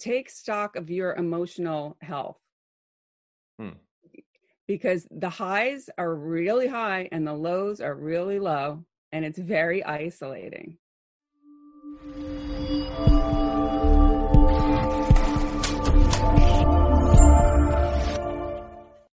take 0.00 0.30
stock 0.30 0.76
of 0.76 0.90
your 0.90 1.14
emotional 1.14 1.96
health. 2.00 2.38
Hmm. 3.58 3.78
Because 4.66 5.06
the 5.10 5.28
highs 5.28 5.90
are 5.98 6.14
really 6.14 6.66
high 6.66 7.08
and 7.12 7.26
the 7.26 7.34
lows 7.34 7.80
are 7.80 7.94
really 7.94 8.38
low, 8.38 8.84
and 9.12 9.24
it's 9.24 9.38
very 9.38 9.84
isolating. 9.84 10.78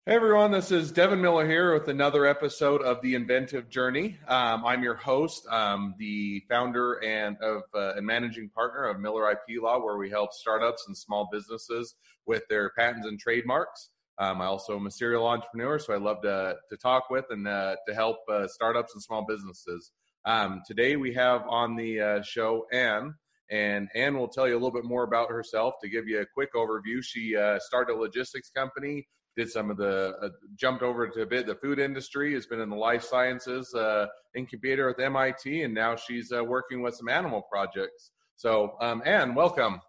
Hey 0.06 0.16
everyone, 0.16 0.50
this 0.50 0.70
is 0.70 0.92
Devin 0.92 1.22
Miller 1.22 1.48
here 1.48 1.72
with 1.72 1.88
another 1.88 2.26
episode 2.26 2.82
of 2.82 3.00
the 3.00 3.14
Inventive 3.14 3.70
Journey. 3.70 4.18
Um, 4.28 4.62
I'm 4.62 4.82
your 4.82 4.96
host, 4.96 5.46
um, 5.48 5.94
the 5.96 6.44
founder 6.46 7.02
and 7.02 7.38
of 7.38 7.62
uh, 7.74 7.94
and 7.94 8.04
managing 8.04 8.50
partner 8.50 8.84
of 8.84 9.00
Miller 9.00 9.30
IP 9.30 9.62
Law, 9.62 9.82
where 9.82 9.96
we 9.96 10.10
help 10.10 10.34
startups 10.34 10.84
and 10.88 10.94
small 10.94 11.30
businesses 11.32 11.94
with 12.26 12.42
their 12.50 12.72
patents 12.76 13.06
and 13.06 13.18
trademarks. 13.18 13.88
Um, 14.18 14.42
I 14.42 14.44
also 14.44 14.76
am 14.76 14.86
a 14.86 14.90
serial 14.90 15.26
entrepreneur, 15.26 15.78
so 15.78 15.94
I 15.94 15.96
love 15.96 16.20
to 16.20 16.56
to 16.68 16.76
talk 16.76 17.08
with 17.08 17.24
and 17.30 17.48
uh, 17.48 17.76
to 17.88 17.94
help 17.94 18.18
uh, 18.30 18.46
startups 18.46 18.92
and 18.92 19.02
small 19.02 19.24
businesses. 19.26 19.90
Um, 20.26 20.60
today 20.66 20.96
we 20.96 21.14
have 21.14 21.44
on 21.48 21.76
the 21.76 22.00
uh, 22.02 22.22
show 22.22 22.66
Anne, 22.74 23.14
and 23.50 23.88
Anne 23.94 24.18
will 24.18 24.28
tell 24.28 24.46
you 24.46 24.52
a 24.52 24.60
little 24.60 24.70
bit 24.70 24.84
more 24.84 25.04
about 25.04 25.30
herself 25.30 25.76
to 25.82 25.88
give 25.88 26.06
you 26.08 26.20
a 26.20 26.26
quick 26.26 26.52
overview. 26.52 27.02
She 27.02 27.34
uh, 27.34 27.58
started 27.58 27.94
a 27.94 27.96
logistics 27.96 28.50
company 28.50 29.08
did 29.36 29.50
some 29.50 29.70
of 29.70 29.76
the 29.76 30.14
uh, 30.22 30.28
jumped 30.56 30.82
over 30.82 31.08
to 31.08 31.22
a 31.22 31.26
bit. 31.26 31.46
The 31.46 31.54
food 31.54 31.78
industry 31.78 32.34
has 32.34 32.46
been 32.46 32.60
in 32.60 32.70
the 32.70 32.76
life 32.76 33.02
sciences 33.02 33.74
uh, 33.74 34.06
incubator 34.36 34.86
with 34.86 34.98
mit 34.98 35.64
and 35.64 35.74
now 35.74 35.96
she's 35.96 36.32
uh, 36.32 36.42
working 36.42 36.82
with 36.82 36.94
some 36.94 37.08
animal 37.08 37.42
projects. 37.42 38.10
So 38.36 38.76
um, 38.80 39.02
anne 39.04 39.34
welcome. 39.34 39.80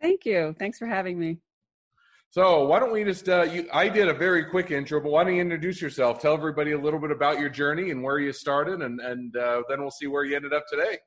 Thank 0.00 0.24
you. 0.24 0.54
Thanks 0.58 0.78
for 0.78 0.86
having 0.86 1.18
me. 1.18 1.38
So 2.30 2.64
why 2.66 2.80
don't 2.80 2.92
we 2.92 3.04
just 3.04 3.28
uh, 3.28 3.42
you, 3.42 3.68
i 3.72 3.88
did 3.88 4.08
a 4.08 4.14
very 4.14 4.44
quick 4.44 4.70
intro 4.70 5.00
but 5.00 5.10
why 5.10 5.24
don't 5.24 5.34
you 5.34 5.40
introduce 5.40 5.80
yourself? 5.80 6.20
Tell 6.20 6.34
everybody 6.34 6.72
a 6.72 6.78
little 6.78 7.00
bit 7.00 7.10
about 7.10 7.38
your 7.38 7.50
journey 7.50 7.90
and 7.90 8.02
where 8.02 8.18
you 8.18 8.32
started 8.32 8.82
and, 8.82 9.00
and 9.00 9.36
uh, 9.36 9.62
then 9.68 9.80
we'll 9.80 9.90
see 9.90 10.06
where 10.06 10.24
you 10.24 10.36
ended 10.36 10.52
up 10.52 10.64
today. 10.70 10.98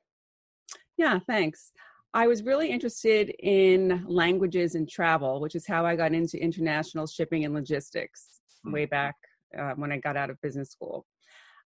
Yeah 0.96 1.18
thanks 1.26 1.72
I 2.14 2.26
was 2.26 2.42
really 2.42 2.70
interested 2.70 3.30
in 3.40 4.04
languages 4.06 4.74
and 4.74 4.88
travel, 4.88 5.40
which 5.40 5.54
is 5.54 5.66
how 5.66 5.84
I 5.84 5.94
got 5.94 6.12
into 6.12 6.42
international 6.42 7.06
shipping 7.06 7.44
and 7.44 7.54
logistics 7.54 8.40
mm-hmm. 8.64 8.72
way 8.74 8.86
back 8.86 9.14
uh, 9.58 9.72
when 9.74 9.92
I 9.92 9.98
got 9.98 10.16
out 10.16 10.30
of 10.30 10.40
business 10.40 10.70
school. 10.70 11.06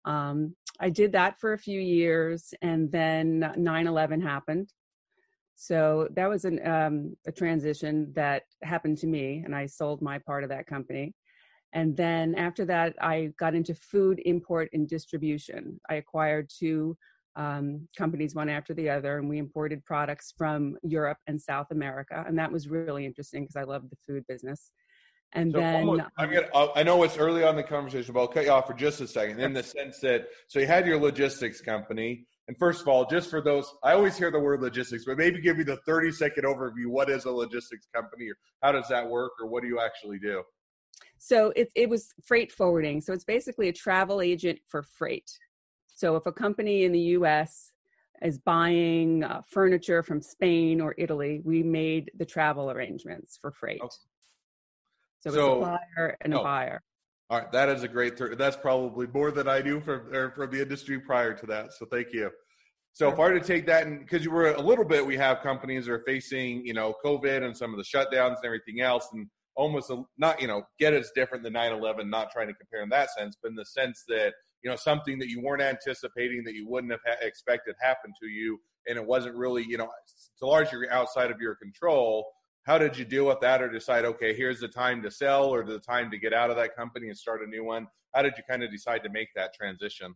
Um, 0.04 0.56
I 0.80 0.90
did 0.90 1.12
that 1.12 1.38
for 1.38 1.52
a 1.52 1.58
few 1.58 1.80
years, 1.80 2.52
and 2.60 2.90
then 2.90 3.52
9 3.56 3.86
11 3.86 4.20
happened. 4.20 4.72
So 5.54 6.08
that 6.14 6.28
was 6.28 6.44
an, 6.44 6.66
um, 6.66 7.16
a 7.26 7.30
transition 7.30 8.12
that 8.14 8.42
happened 8.62 8.98
to 8.98 9.06
me, 9.06 9.42
and 9.44 9.54
I 9.54 9.66
sold 9.66 10.02
my 10.02 10.18
part 10.18 10.42
of 10.42 10.50
that 10.50 10.66
company. 10.66 11.14
And 11.72 11.96
then 11.96 12.34
after 12.34 12.64
that, 12.66 12.96
I 13.00 13.32
got 13.38 13.54
into 13.54 13.74
food 13.74 14.20
import 14.24 14.68
and 14.72 14.88
distribution. 14.88 15.80
I 15.88 15.94
acquired 15.94 16.50
two 16.50 16.96
um, 17.36 17.88
companies 17.96 18.34
one 18.34 18.48
after 18.48 18.74
the 18.74 18.90
other, 18.90 19.18
and 19.18 19.28
we 19.28 19.38
imported 19.38 19.84
products 19.84 20.32
from 20.36 20.76
Europe 20.82 21.18
and 21.26 21.40
South 21.40 21.70
America, 21.70 22.24
and 22.26 22.38
that 22.38 22.50
was 22.50 22.68
really 22.68 23.06
interesting 23.06 23.42
because 23.42 23.56
I 23.56 23.64
love 23.64 23.88
the 23.90 23.96
food 24.06 24.24
business. 24.28 24.70
And 25.34 25.50
so 25.52 25.60
then 25.60 25.88
almost, 25.88 26.02
I'm 26.18 26.30
gonna, 26.30 26.68
I 26.76 26.82
know 26.82 27.02
it's 27.04 27.16
early 27.16 27.42
on 27.42 27.56
the 27.56 27.62
conversation, 27.62 28.12
but 28.12 28.20
I'll 28.20 28.28
cut 28.28 28.44
you 28.44 28.50
off 28.50 28.66
for 28.66 28.74
just 28.74 29.00
a 29.00 29.08
second. 29.08 29.40
In 29.40 29.54
the 29.54 29.62
sense 29.62 29.98
that, 30.00 30.28
so 30.46 30.58
you 30.58 30.66
had 30.66 30.86
your 30.86 30.98
logistics 30.98 31.62
company, 31.62 32.26
and 32.48 32.58
first 32.58 32.82
of 32.82 32.88
all, 32.88 33.06
just 33.06 33.30
for 33.30 33.40
those, 33.40 33.72
I 33.82 33.92
always 33.92 34.18
hear 34.18 34.30
the 34.30 34.40
word 34.40 34.60
logistics, 34.60 35.04
but 35.06 35.16
maybe 35.16 35.40
give 35.40 35.56
me 35.56 35.64
the 35.64 35.78
30 35.86 36.12
second 36.12 36.44
overview. 36.44 36.86
What 36.86 37.08
is 37.08 37.24
a 37.24 37.30
logistics 37.30 37.86
company, 37.94 38.28
or 38.28 38.36
how 38.62 38.72
does 38.72 38.88
that 38.88 39.08
work, 39.08 39.32
or 39.40 39.46
what 39.46 39.62
do 39.62 39.68
you 39.68 39.80
actually 39.80 40.18
do? 40.18 40.42
So 41.18 41.52
it 41.56 41.70
it 41.74 41.88
was 41.88 42.12
freight 42.24 42.52
forwarding. 42.52 43.00
So 43.00 43.12
it's 43.12 43.24
basically 43.24 43.68
a 43.68 43.72
travel 43.72 44.20
agent 44.20 44.58
for 44.68 44.82
freight. 44.82 45.30
So 46.02 46.16
if 46.16 46.26
a 46.26 46.32
company 46.32 46.82
in 46.82 46.90
the 46.90 47.14
US 47.16 47.74
is 48.22 48.36
buying 48.36 49.22
uh, 49.22 49.40
furniture 49.48 50.02
from 50.02 50.20
Spain 50.20 50.80
or 50.80 50.96
Italy, 50.98 51.40
we 51.44 51.62
made 51.62 52.10
the 52.18 52.24
travel 52.24 52.72
arrangements 52.72 53.38
for 53.40 53.52
freight. 53.52 53.80
Okay. 53.80 53.94
So, 55.20 55.30
so, 55.30 55.52
a 55.52 55.54
supplier 55.54 56.16
and 56.22 56.34
a 56.34 56.40
oh, 56.40 56.42
buyer. 56.42 56.82
All 57.30 57.38
right, 57.38 57.52
that 57.52 57.68
is 57.68 57.84
a 57.84 57.88
great. 57.88 58.16
Th- 58.16 58.32
that's 58.36 58.56
probably 58.56 59.06
more 59.14 59.30
than 59.30 59.46
I 59.46 59.60
knew 59.60 59.80
from 59.80 60.32
from 60.34 60.50
the 60.50 60.60
industry 60.60 60.98
prior 60.98 61.34
to 61.34 61.46
that. 61.46 61.72
So 61.72 61.86
thank 61.86 62.12
you. 62.12 62.32
So 62.94 63.08
if 63.08 63.14
I 63.14 63.22
were 63.28 63.38
to 63.38 63.46
take 63.46 63.64
that, 63.66 63.86
and 63.86 64.00
because 64.00 64.24
you 64.24 64.32
were 64.32 64.54
a 64.54 64.60
little 64.60 64.84
bit, 64.84 65.06
we 65.06 65.16
have 65.18 65.40
companies 65.40 65.86
that 65.86 65.92
are 65.92 66.02
facing, 66.04 66.66
you 66.66 66.74
know, 66.74 66.94
COVID 67.04 67.44
and 67.44 67.56
some 67.56 67.72
of 67.72 67.78
the 67.78 67.84
shutdowns 67.84 68.38
and 68.38 68.44
everything 68.44 68.80
else, 68.80 69.06
and 69.12 69.28
almost 69.54 69.88
a, 69.90 70.02
not, 70.18 70.42
you 70.42 70.48
know, 70.48 70.64
get 70.80 70.94
it's 70.94 71.12
different 71.12 71.44
than 71.44 71.52
9/11. 71.52 72.10
Not 72.10 72.32
trying 72.32 72.48
to 72.48 72.54
compare 72.54 72.82
in 72.82 72.88
that 72.88 73.10
sense, 73.16 73.36
but 73.40 73.50
in 73.50 73.54
the 73.54 73.66
sense 73.66 74.02
that 74.08 74.32
you 74.62 74.70
know 74.70 74.76
something 74.76 75.18
that 75.18 75.28
you 75.28 75.40
weren't 75.42 75.62
anticipating 75.62 76.44
that 76.44 76.54
you 76.54 76.68
wouldn't 76.68 76.92
have 76.92 77.00
ha- 77.06 77.16
expected 77.20 77.74
happen 77.80 78.12
to 78.20 78.28
you 78.28 78.58
and 78.86 78.96
it 78.96 79.04
wasn't 79.04 79.34
really 79.34 79.64
you 79.68 79.76
know 79.76 79.88
to 80.38 80.46
large 80.46 80.70
degree 80.70 80.88
outside 80.90 81.30
of 81.30 81.40
your 81.40 81.54
control 81.54 82.26
how 82.64 82.78
did 82.78 82.96
you 82.96 83.04
deal 83.04 83.26
with 83.26 83.40
that 83.40 83.60
or 83.60 83.68
decide 83.68 84.04
okay 84.04 84.34
here's 84.34 84.60
the 84.60 84.68
time 84.68 85.02
to 85.02 85.10
sell 85.10 85.46
or 85.46 85.64
the 85.64 85.80
time 85.80 86.10
to 86.10 86.18
get 86.18 86.32
out 86.32 86.50
of 86.50 86.56
that 86.56 86.76
company 86.76 87.08
and 87.08 87.16
start 87.16 87.42
a 87.42 87.46
new 87.46 87.64
one? 87.64 87.86
How 88.14 88.22
did 88.22 88.34
you 88.36 88.42
kind 88.48 88.62
of 88.62 88.70
decide 88.70 89.02
to 89.04 89.10
make 89.10 89.28
that 89.34 89.54
transition? 89.54 90.14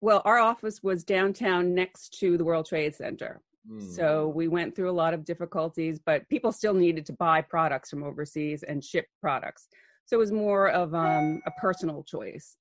Well 0.00 0.22
our 0.24 0.38
office 0.38 0.82
was 0.82 1.04
downtown 1.04 1.74
next 1.74 2.18
to 2.20 2.36
the 2.36 2.44
world 2.44 2.66
trade 2.66 2.94
center. 2.94 3.40
Mm. 3.68 3.82
so 3.82 4.28
we 4.28 4.46
went 4.46 4.76
through 4.76 4.88
a 4.88 4.92
lot 4.92 5.12
of 5.12 5.24
difficulties 5.24 5.98
but 5.98 6.28
people 6.28 6.52
still 6.52 6.72
needed 6.72 7.04
to 7.06 7.12
buy 7.14 7.40
products 7.42 7.90
from 7.90 8.04
overseas 8.04 8.62
and 8.62 8.84
ship 8.84 9.06
products. 9.20 9.66
So 10.04 10.16
it 10.16 10.20
was 10.20 10.30
more 10.30 10.68
of 10.70 10.94
um, 10.94 11.42
a 11.46 11.50
personal 11.60 12.04
choice 12.04 12.56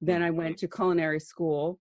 then 0.00 0.22
I 0.22 0.30
went 0.30 0.58
to 0.58 0.68
culinary 0.68 1.20
school, 1.20 1.78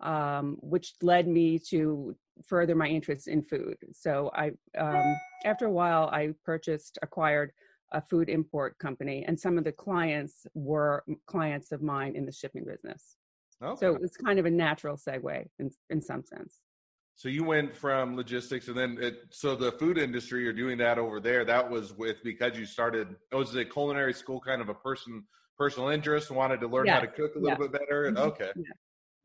um, 0.00 0.56
which 0.60 0.94
led 1.02 1.28
me 1.28 1.58
to 1.70 2.16
further 2.46 2.74
my 2.74 2.88
interest 2.88 3.28
in 3.28 3.42
food. 3.42 3.76
So 3.92 4.30
I, 4.34 4.52
um, 4.78 5.16
after 5.44 5.66
a 5.66 5.70
while, 5.70 6.08
I 6.12 6.34
purchased, 6.44 6.98
acquired 7.02 7.52
a 7.92 8.00
food 8.00 8.28
import 8.28 8.78
company, 8.78 9.24
and 9.26 9.38
some 9.38 9.56
of 9.58 9.64
the 9.64 9.72
clients 9.72 10.46
were 10.54 11.04
clients 11.26 11.70
of 11.70 11.82
mine 11.82 12.16
in 12.16 12.26
the 12.26 12.32
shipping 12.32 12.64
business. 12.64 13.16
Okay. 13.62 13.78
So 13.78 13.94
it 13.94 14.00
was 14.00 14.16
kind 14.16 14.38
of 14.38 14.46
a 14.46 14.50
natural 14.50 14.96
segue 14.96 15.46
in, 15.58 15.70
in 15.90 16.00
some 16.00 16.24
sense. 16.24 16.60
So 17.16 17.28
you 17.28 17.44
went 17.44 17.76
from 17.76 18.16
logistics, 18.16 18.66
and 18.66 18.76
then 18.76 18.98
it, 19.00 19.26
so 19.30 19.54
the 19.54 19.70
food 19.72 19.98
industry. 19.98 20.42
You're 20.42 20.52
doing 20.52 20.76
that 20.78 20.98
over 20.98 21.20
there. 21.20 21.44
That 21.44 21.70
was 21.70 21.92
with 21.92 22.16
because 22.24 22.58
you 22.58 22.66
started. 22.66 23.14
It 23.30 23.36
was 23.36 23.54
a 23.54 23.64
culinary 23.64 24.12
school 24.12 24.40
kind 24.40 24.60
of 24.60 24.68
a 24.68 24.74
person 24.74 25.22
personal 25.58 25.88
interest, 25.88 26.30
wanted 26.30 26.60
to 26.60 26.66
learn 26.66 26.86
yeah. 26.86 26.94
how 26.94 27.00
to 27.00 27.06
cook 27.06 27.36
a 27.36 27.38
little 27.38 27.50
yeah. 27.50 27.68
bit 27.68 27.72
better. 27.72 28.06
And, 28.06 28.16
mm-hmm. 28.16 28.28
okay. 28.28 28.50
Yeah. 28.56 28.72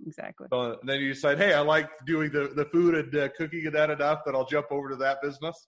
Exactly. 0.08 0.48
So 0.52 0.80
then 0.84 1.02
you 1.02 1.14
decide, 1.14 1.38
hey, 1.38 1.54
I 1.54 1.60
like 1.60 1.90
doing 2.06 2.32
the, 2.32 2.48
the 2.56 2.66
food 2.66 2.96
and 2.96 3.16
uh, 3.16 3.30
cooking 3.38 3.66
and 3.66 3.76
that 3.76 3.90
enough 3.90 4.22
that 4.26 4.34
I'll 4.34 4.46
jump 4.46 4.68
over 4.72 4.90
to 4.90 4.96
that 4.96 5.22
business. 5.22 5.68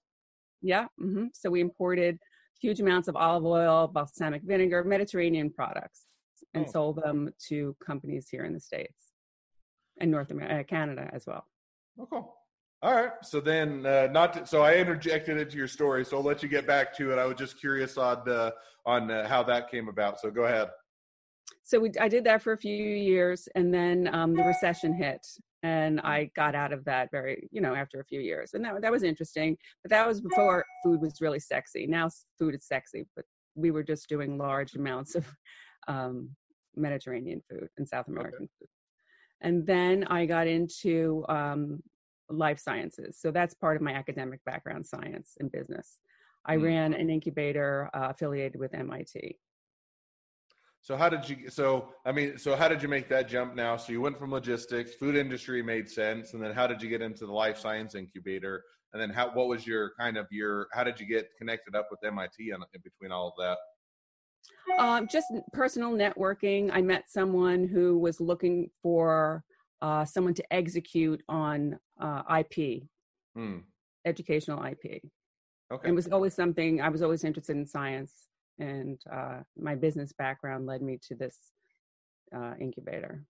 Yeah. 0.62 0.86
Mm-hmm. 1.02 1.26
So 1.34 1.50
we 1.50 1.60
imported 1.60 2.18
huge 2.62 2.80
amounts 2.80 3.08
of 3.08 3.16
olive 3.16 3.46
oil, 3.46 3.88
balsamic 3.88 4.44
vinegar, 4.44 4.84
Mediterranean 4.84 5.50
products, 5.50 6.06
and 6.54 6.66
oh. 6.66 6.72
sold 6.72 7.04
them 7.04 7.32
to 7.50 7.76
companies 7.86 8.28
here 8.30 8.46
in 8.46 8.54
the 8.54 8.60
States 8.60 9.12
and 10.00 10.10
North 10.10 10.32
America, 10.32 10.60
uh, 10.60 10.64
Canada 10.64 11.10
as 11.12 11.26
well. 11.28 11.46
Oh, 12.00 12.08
cool. 12.10 12.36
All 12.84 12.96
right. 12.96 13.12
So 13.22 13.40
then, 13.40 13.86
uh, 13.86 14.08
not 14.12 14.34
to, 14.34 14.46
so 14.46 14.64
I 14.64 14.76
interjected 14.76 15.38
into 15.38 15.56
your 15.56 15.68
story, 15.68 16.04
so 16.04 16.18
I'll 16.18 16.24
let 16.24 16.42
you 16.42 16.50
get 16.50 16.66
back 16.66 16.96
to 16.98 17.12
it. 17.12 17.20
I 17.20 17.26
was 17.26 17.38
just 17.38 17.60
curious 17.60 17.96
on 17.98 18.28
uh, 18.28 18.52
on 18.88 19.12
uh, 19.12 19.28
how 19.28 19.44
that 19.44 19.70
came 19.70 19.88
about. 19.88 20.20
So 20.20 20.32
go 20.32 20.46
ahead. 20.46 20.70
So 21.64 21.80
we, 21.80 21.92
I 22.00 22.08
did 22.08 22.24
that 22.24 22.42
for 22.42 22.54
a 22.54 22.58
few 22.58 22.76
years, 22.76 23.48
and 23.54 23.72
then 23.72 24.10
um, 24.14 24.36
the 24.36 24.44
recession 24.44 24.96
hit, 24.96 25.26
and 25.62 26.02
I 26.02 26.32
got 26.36 26.56
out 26.56 26.74
of 26.74 26.84
that 26.86 27.12
very, 27.12 27.48
you 27.52 27.62
know, 27.62 27.76
after 27.76 28.00
a 28.00 28.06
few 28.06 28.20
years, 28.20 28.56
and 28.56 28.66
that 28.66 28.82
that 28.82 28.92
was 28.92 29.04
interesting. 29.04 29.56
But 29.84 29.92
that 29.92 30.08
was 30.08 30.20
before 30.20 30.66
food 30.84 31.02
was 31.02 31.22
really 31.22 31.40
sexy. 31.40 31.86
Now 31.86 32.10
food 32.40 32.56
is 32.56 32.66
sexy, 32.66 33.06
but 33.16 33.26
we 33.54 33.70
were 33.70 33.84
just 33.84 34.10
doing 34.10 34.40
large 34.40 34.74
amounts 34.74 35.14
of 35.14 35.26
um, 35.88 36.30
Mediterranean 36.76 37.44
food 37.48 37.68
and 37.78 37.88
South 37.88 38.08
American 38.08 38.46
okay. 38.46 38.52
food. 38.60 38.70
And 39.42 39.66
then 39.66 40.04
I 40.06 40.26
got 40.26 40.48
into 40.48 41.26
um, 41.30 41.82
life 42.32 42.60
sciences. 42.60 43.18
So 43.20 43.32
that's 43.32 43.54
part 43.54 43.76
of 43.76 43.82
my 43.82 43.94
academic 43.94 44.44
background, 44.46 44.86
science 44.86 45.38
and 45.40 45.52
business. 45.52 46.00
I 46.46 46.56
mm 46.56 46.64
ran 46.64 46.94
an 46.94 47.10
incubator 47.10 47.90
uh, 47.94 48.08
affiliated 48.10 48.60
with 48.60 48.74
MIT. 48.74 49.38
So 50.82 50.98
how 50.98 51.10
did 51.10 51.30
you? 51.30 51.50
So 51.50 51.90
I 52.06 52.12
mean, 52.12 52.40
so 52.40 52.56
how 52.56 52.68
did 52.68 52.82
you 52.82 52.90
make 52.90 53.08
that 53.10 53.30
jump 53.30 53.54
now? 53.54 53.78
So 53.78 53.92
you 53.92 54.02
went 54.02 54.18
from 54.18 54.32
logistics, 54.32 54.96
food 54.96 55.16
industry 55.16 55.62
made 55.62 55.88
sense, 55.88 56.34
and 56.34 56.42
then 56.42 56.54
how 56.54 56.66
did 56.66 56.82
you 56.82 56.90
get 56.90 57.04
into 57.04 57.28
the 57.28 57.32
life 57.32 57.60
science 57.60 57.94
incubator? 57.94 58.64
And 58.94 59.02
then 59.02 59.12
how? 59.12 59.30
What 59.32 59.48
was 59.48 59.68
your 59.68 59.92
kind 60.00 60.18
of 60.18 60.26
your? 60.32 60.68
How 60.74 60.84
did 60.84 61.00
you 61.00 61.06
get 61.06 61.30
connected 61.38 61.76
up 61.76 61.90
with 61.92 62.00
MIT 62.04 62.50
in, 62.50 62.56
in 62.56 62.82
between 62.84 63.12
all 63.12 63.28
of 63.28 63.34
that? 63.38 63.58
Um, 64.80 65.08
just 65.08 65.28
personal 65.54 65.92
networking. 65.92 66.72
I 66.74 66.82
met 66.82 67.10
someone 67.10 67.68
who 67.68 68.00
was 68.00 68.20
looking 68.20 68.70
for 68.82 69.44
uh, 69.82 70.06
someone 70.06 70.34
to 70.36 70.54
execute 70.54 71.22
on 71.28 71.78
uh, 72.00 72.22
IP, 72.40 72.84
hmm. 73.36 73.58
educational 74.06 74.64
IP. 74.64 75.02
Okay. 75.72 75.90
It 75.90 75.94
was 75.94 76.08
always 76.08 76.34
something 76.34 76.82
I 76.82 76.90
was 76.90 77.02
always 77.02 77.24
interested 77.24 77.56
in 77.56 77.66
science, 77.66 78.28
and 78.60 79.00
uh, 79.12 79.40
my 79.58 79.76
business 79.76 80.12
background 80.12 80.66
led 80.66 80.82
me 80.82 81.00
to 81.08 81.16
this 81.16 81.38
uh, 82.36 82.54
incubator. 82.60 83.24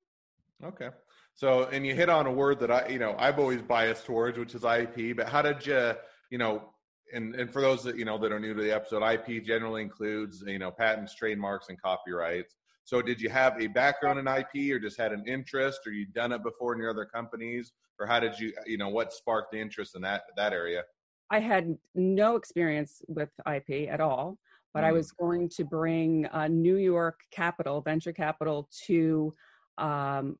Okay. 0.63 0.89
So, 1.33 1.65
and 1.65 1.85
you 1.85 1.95
hit 1.95 2.09
on 2.09 2.27
a 2.27 2.31
word 2.31 2.59
that 2.59 2.71
I, 2.71 2.87
you 2.87 2.99
know, 2.99 3.15
I've 3.17 3.39
always 3.39 3.61
biased 3.61 4.05
towards, 4.05 4.37
which 4.37 4.53
is 4.55 4.63
IP. 4.63 5.15
But 5.15 5.29
how 5.29 5.41
did 5.41 5.65
you, 5.65 5.93
you 6.29 6.37
know, 6.37 6.69
and 7.13 7.35
and 7.35 7.51
for 7.51 7.61
those 7.61 7.83
that 7.83 7.97
you 7.97 8.05
know 8.05 8.17
that 8.17 8.31
are 8.31 8.39
new 8.39 8.53
to 8.53 8.61
the 8.61 8.73
episode, 8.73 9.03
IP 9.03 9.43
generally 9.43 9.81
includes 9.81 10.43
you 10.45 10.59
know 10.59 10.71
patents, 10.71 11.15
trademarks, 11.15 11.69
and 11.69 11.81
copyrights. 11.81 12.55
So, 12.91 13.01
did 13.01 13.21
you 13.21 13.29
have 13.29 13.57
a 13.57 13.67
background 13.67 14.19
in 14.19 14.27
IP, 14.27 14.69
or 14.75 14.77
just 14.77 14.97
had 14.97 15.13
an 15.13 15.23
interest, 15.25 15.79
or 15.85 15.93
you'd 15.93 16.13
done 16.13 16.33
it 16.33 16.43
before 16.43 16.73
in 16.73 16.79
your 16.81 16.89
other 16.89 17.05
companies, 17.05 17.71
or 17.97 18.05
how 18.05 18.19
did 18.19 18.37
you, 18.37 18.51
you 18.65 18.77
know, 18.77 18.89
what 18.89 19.13
sparked 19.13 19.53
the 19.53 19.61
interest 19.61 19.95
in 19.95 20.01
that 20.01 20.23
that 20.35 20.51
area? 20.51 20.83
I 21.29 21.39
had 21.39 21.77
no 21.95 22.35
experience 22.35 23.01
with 23.07 23.29
IP 23.49 23.89
at 23.89 24.01
all, 24.01 24.37
but 24.73 24.83
mm. 24.83 24.87
I 24.87 24.91
was 24.91 25.13
going 25.13 25.47
to 25.55 25.63
bring 25.63 26.25
uh, 26.33 26.49
New 26.49 26.75
York 26.75 27.21
capital, 27.31 27.79
venture 27.79 28.11
capital, 28.11 28.67
to 28.87 29.33
um, 29.77 30.37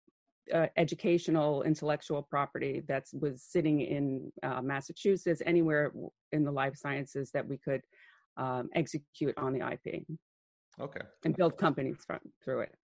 uh, 0.53 0.68
educational 0.75 1.63
intellectual 1.63 2.21
property 2.21 2.83
that 2.89 3.06
was 3.13 3.44
sitting 3.44 3.80
in 3.80 4.30
uh, 4.44 4.62
Massachusetts, 4.62 5.42
anywhere 5.45 5.94
in 6.33 6.44
the 6.44 6.51
life 6.51 6.75
sciences 6.75 7.31
that 7.31 7.48
we 7.48 7.57
could 7.57 7.81
um, 8.36 8.68
execute 8.75 9.38
on 9.38 9.53
the 9.53 9.65
IP. 9.65 10.03
Okay. 10.79 11.01
And 11.23 11.35
build 11.35 11.57
companies 11.57 11.97
from, 12.06 12.19
through 12.44 12.62
it. 12.62 12.75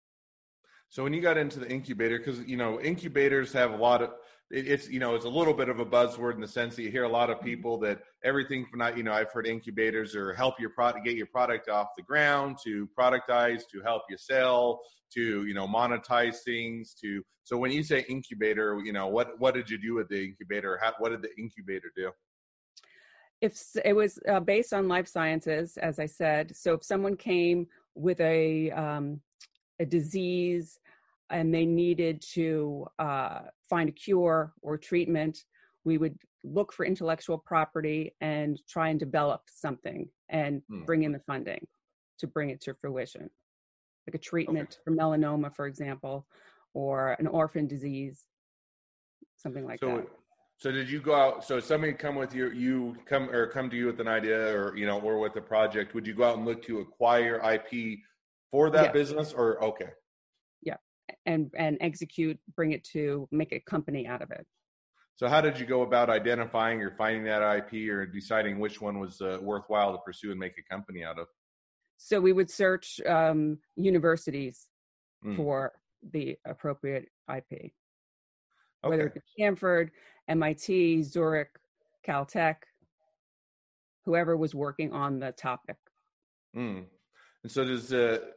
So 0.89 1.03
when 1.03 1.13
you 1.13 1.21
got 1.21 1.37
into 1.37 1.59
the 1.59 1.69
incubator, 1.69 2.17
because 2.17 2.39
you 2.41 2.57
know 2.57 2.79
incubators 2.79 3.51
have 3.53 3.71
a 3.71 3.75
lot 3.75 4.01
of 4.01 4.11
it's 4.49 4.89
you 4.89 4.99
know 4.99 5.15
it's 5.15 5.25
a 5.25 5.29
little 5.29 5.53
bit 5.53 5.67
of 5.67 5.79
a 5.79 5.85
buzzword 5.85 6.35
in 6.35 6.41
the 6.41 6.47
sense 6.47 6.75
that 6.75 6.83
you 6.83 6.91
hear 6.91 7.03
a 7.03 7.09
lot 7.09 7.29
of 7.29 7.37
mm-hmm. 7.37 7.47
people 7.47 7.77
that 7.79 7.99
everything 8.23 8.65
from 8.65 8.79
not 8.79 8.95
you 8.95 9.03
know 9.03 9.11
I've 9.11 9.31
heard 9.31 9.47
incubators 9.47 10.15
or 10.15 10.33
help 10.33 10.59
your 10.59 10.69
product 10.69 11.05
get 11.05 11.15
your 11.15 11.27
product 11.27 11.69
off 11.69 11.87
the 11.97 12.03
ground 12.03 12.57
to 12.63 12.87
productize 12.97 13.63
to 13.71 13.81
help 13.83 14.03
you 14.09 14.17
sell 14.17 14.79
to 15.13 15.45
you 15.45 15.53
know 15.53 15.67
monetize 15.67 16.37
things 16.45 16.95
to 17.01 17.21
so 17.43 17.57
when 17.57 17.71
you 17.71 17.83
say 17.83 18.05
incubator 18.07 18.79
you 18.83 18.93
know 18.93 19.07
what 19.07 19.37
what 19.39 19.53
did 19.53 19.69
you 19.69 19.77
do 19.77 19.95
with 19.95 20.07
the 20.07 20.23
incubator 20.23 20.79
How, 20.81 20.93
what 20.99 21.09
did 21.09 21.21
the 21.21 21.29
incubator 21.37 21.91
do 21.95 22.11
if 23.41 23.61
it 23.85 23.93
was 23.93 24.19
uh, 24.29 24.39
based 24.39 24.73
on 24.73 24.87
life 24.87 25.07
sciences 25.07 25.77
as 25.77 25.99
i 25.99 26.05
said 26.05 26.55
so 26.55 26.73
if 26.73 26.83
someone 26.83 27.15
came 27.15 27.67
with 27.95 28.19
a 28.21 28.71
um, 28.71 29.19
a 29.79 29.85
disease 29.85 30.79
and 31.29 31.53
they 31.53 31.65
needed 31.65 32.21
to 32.21 32.85
uh, 32.99 33.39
find 33.69 33.89
a 33.89 33.91
cure 33.91 34.53
or 34.61 34.77
treatment 34.77 35.43
we 35.83 35.97
would 35.97 36.17
look 36.43 36.71
for 36.71 36.85
intellectual 36.85 37.37
property 37.37 38.13
and 38.21 38.59
try 38.67 38.89
and 38.89 38.99
develop 38.99 39.41
something 39.47 40.07
and 40.29 40.61
hmm. 40.69 40.83
bring 40.85 41.03
in 41.03 41.11
the 41.11 41.19
funding 41.19 41.65
to 42.17 42.27
bring 42.27 42.49
it 42.49 42.61
to 42.61 42.73
fruition 42.73 43.29
like 44.07 44.15
a 44.15 44.17
treatment 44.17 44.69
okay. 44.69 44.81
for 44.83 44.91
melanoma, 44.91 45.53
for 45.53 45.67
example, 45.67 46.25
or 46.73 47.15
an 47.19 47.27
orphan 47.27 47.67
disease, 47.67 48.25
something 49.35 49.65
like 49.65 49.79
so, 49.79 49.97
that. 49.97 50.07
So 50.57 50.71
did 50.71 50.89
you 50.89 50.99
go 50.99 51.13
out? 51.13 51.45
So 51.45 51.59
somebody 51.59 51.93
come 51.93 52.15
with 52.15 52.33
you, 52.33 52.49
you 52.51 52.97
come 53.05 53.29
or 53.29 53.45
come 53.45 53.69
to 53.69 53.75
you 53.75 53.85
with 53.85 53.99
an 53.99 54.07
idea, 54.07 54.57
or 54.57 54.75
you 54.75 54.87
know, 54.87 54.99
or 54.99 55.19
with 55.19 55.35
a 55.35 55.41
project. 55.41 55.93
Would 55.93 56.07
you 56.07 56.15
go 56.15 56.23
out 56.23 56.37
and 56.37 56.45
look 56.45 56.63
to 56.65 56.79
acquire 56.79 57.39
IP 57.53 57.99
for 58.49 58.71
that 58.71 58.91
business, 58.91 59.33
or 59.33 59.63
okay? 59.63 59.89
Yeah, 60.63 60.77
and 61.27 61.51
and 61.55 61.77
execute, 61.79 62.39
bring 62.55 62.71
it 62.71 62.83
to 62.85 63.27
make 63.31 63.51
a 63.51 63.59
company 63.59 64.07
out 64.07 64.23
of 64.23 64.31
it. 64.31 64.47
So 65.17 65.27
how 65.27 65.41
did 65.41 65.59
you 65.59 65.65
go 65.67 65.83
about 65.83 66.09
identifying 66.09 66.81
or 66.81 66.91
finding 66.97 67.23
that 67.25 67.43
IP, 67.57 67.89
or 67.89 68.07
deciding 68.07 68.57
which 68.57 68.81
one 68.81 68.99
was 68.99 69.21
uh, 69.21 69.37
worthwhile 69.39 69.91
to 69.91 69.99
pursue 69.99 70.31
and 70.31 70.39
make 70.39 70.57
a 70.57 70.73
company 70.73 71.03
out 71.03 71.19
of? 71.19 71.27
So 71.97 72.19
we 72.19 72.33
would 72.33 72.49
search 72.49 72.99
um, 73.05 73.59
universities 73.75 74.67
mm. 75.23 75.35
for 75.35 75.73
the 76.11 76.37
appropriate 76.45 77.09
IP, 77.31 77.73
okay. 78.83 78.89
whether 78.89 79.07
it's 79.07 79.25
Stanford, 79.33 79.91
MIT, 80.27 81.03
Zurich, 81.03 81.49
Caltech, 82.07 82.55
whoever 84.05 84.37
was 84.37 84.55
working 84.55 84.93
on 84.93 85.19
the 85.19 85.31
topic. 85.33 85.77
Mm. 86.55 86.85
And 87.43 87.51
so 87.51 87.63
does 87.63 87.89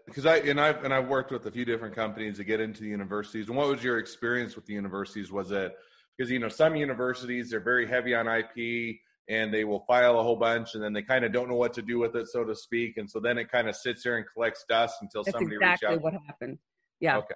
because 0.06 0.26
uh, 0.26 0.30
I 0.30 0.36
and 0.38 0.60
I've 0.60 0.84
and 0.84 0.92
I've 0.92 1.08
worked 1.08 1.32
with 1.32 1.46
a 1.46 1.50
few 1.50 1.64
different 1.64 1.94
companies 1.94 2.36
to 2.36 2.44
get 2.44 2.60
into 2.60 2.82
the 2.82 2.88
universities. 2.88 3.48
And 3.48 3.56
what 3.56 3.68
was 3.68 3.82
your 3.82 3.98
experience 3.98 4.56
with 4.56 4.66
the 4.66 4.74
universities? 4.74 5.32
Was 5.32 5.50
it 5.50 5.74
because 6.16 6.30
you 6.30 6.38
know 6.38 6.48
some 6.48 6.76
universities 6.76 7.50
they're 7.50 7.60
very 7.60 7.86
heavy 7.86 8.14
on 8.14 8.28
IP 8.28 8.98
and 9.28 9.54
they 9.54 9.64
will 9.64 9.80
file 9.80 10.18
a 10.18 10.22
whole 10.22 10.36
bunch 10.36 10.74
and 10.74 10.82
then 10.82 10.92
they 10.92 11.02
kind 11.02 11.24
of 11.24 11.32
don't 11.32 11.48
know 11.48 11.54
what 11.54 11.72
to 11.72 11.82
do 11.82 11.98
with 11.98 12.14
it 12.14 12.28
so 12.28 12.44
to 12.44 12.54
speak 12.54 12.98
and 12.98 13.08
so 13.08 13.18
then 13.18 13.38
it 13.38 13.50
kind 13.50 13.68
of 13.68 13.74
sits 13.74 14.02
there 14.02 14.18
and 14.18 14.26
collects 14.30 14.64
dust 14.68 14.96
until 15.00 15.22
That's 15.22 15.34
somebody 15.34 15.56
exactly 15.56 15.70
reaches 15.70 15.82
out 15.84 15.92
Exactly 15.94 16.18
what 16.18 16.26
happened 16.26 16.58
yeah 17.00 17.16
okay 17.18 17.34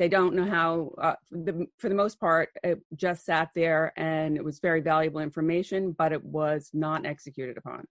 they 0.00 0.08
don't 0.08 0.34
know 0.34 0.46
how 0.46 0.92
uh, 0.96 1.14
the, 1.30 1.66
for 1.76 1.90
the 1.90 1.94
most 1.94 2.18
part 2.18 2.48
it 2.64 2.80
just 2.96 3.26
sat 3.26 3.50
there 3.54 3.92
and 3.98 4.36
it 4.38 4.42
was 4.42 4.58
very 4.58 4.80
valuable 4.80 5.20
information 5.20 5.92
but 5.92 6.10
it 6.10 6.24
was 6.24 6.70
not 6.72 7.04
executed 7.04 7.58
upon. 7.58 7.86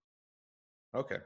Okay. 0.96 1.18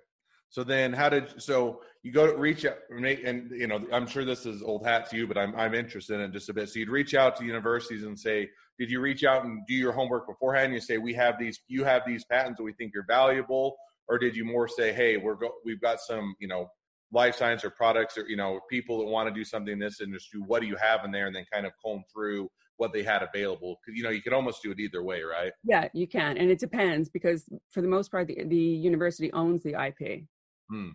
So 0.49 0.63
then 0.63 0.91
how 0.91 1.07
did 1.07 1.41
so 1.41 1.81
you 2.03 2.11
go 2.11 2.27
to 2.27 2.37
reach 2.37 2.65
out 2.65 2.77
and 2.91 3.49
you 3.51 3.65
know 3.65 3.87
i'm 3.91 4.05
sure 4.05 4.23
this 4.25 4.45
is 4.45 4.61
old 4.61 4.85
hat 4.85 5.09
to 5.09 5.17
you 5.17 5.25
but 5.25 5.37
i'm, 5.37 5.55
I'm 5.55 5.73
interested 5.73 6.15
in 6.15 6.21
it 6.21 6.31
just 6.33 6.49
a 6.49 6.53
bit. 6.53 6.69
So 6.69 6.79
you'd 6.79 6.89
reach 6.89 7.15
out 7.15 7.37
to 7.37 7.45
universities 7.45 8.03
and 8.03 8.19
say 8.19 8.49
did 8.77 8.91
you 8.91 8.99
reach 8.99 9.23
out 9.23 9.45
and 9.45 9.65
do 9.67 9.73
your 9.73 9.91
homework 9.91 10.27
beforehand? 10.27 10.73
You 10.73 10.81
say 10.81 10.97
we 10.97 11.13
have 11.13 11.37
these, 11.39 11.61
you 11.67 11.83
have 11.83 12.01
these 12.07 12.25
patents 12.25 12.57
that 12.57 12.63
we 12.63 12.73
think 12.73 12.95
are 12.95 13.05
valuable, 13.07 13.77
or 14.07 14.17
did 14.17 14.35
you 14.35 14.45
more 14.45 14.67
say, 14.67 14.91
hey, 14.91 15.17
we're 15.17 15.35
go, 15.35 15.51
we've 15.63 15.79
got 15.79 15.99
some, 15.99 16.35
you 16.39 16.47
know, 16.47 16.71
life 17.13 17.35
science 17.35 17.63
or 17.63 17.69
products 17.69 18.17
or 18.17 18.27
you 18.27 18.35
know 18.35 18.59
people 18.69 18.97
that 18.99 19.05
want 19.05 19.29
to 19.29 19.33
do 19.33 19.45
something 19.45 19.73
in 19.73 19.79
this 19.79 20.01
industry? 20.01 20.41
What 20.41 20.61
do 20.61 20.67
you 20.67 20.75
have 20.75 21.05
in 21.05 21.11
there, 21.11 21.27
and 21.27 21.35
then 21.35 21.45
kind 21.51 21.65
of 21.65 21.73
comb 21.83 22.03
through 22.11 22.49
what 22.77 22.91
they 22.91 23.03
had 23.03 23.21
available 23.21 23.79
because 23.85 23.97
you 23.97 24.03
know 24.03 24.09
you 24.09 24.21
could 24.21 24.33
almost 24.33 24.61
do 24.63 24.71
it 24.71 24.79
either 24.79 25.03
way, 25.03 25.21
right? 25.21 25.53
Yeah, 25.63 25.87
you 25.93 26.07
can, 26.07 26.37
and 26.37 26.49
it 26.49 26.59
depends 26.59 27.09
because 27.09 27.45
for 27.69 27.81
the 27.81 27.87
most 27.87 28.11
part, 28.11 28.27
the, 28.27 28.43
the 28.45 28.57
university 28.57 29.31
owns 29.31 29.63
the 29.63 29.75
IP. 29.81 30.23
Hmm 30.69 30.89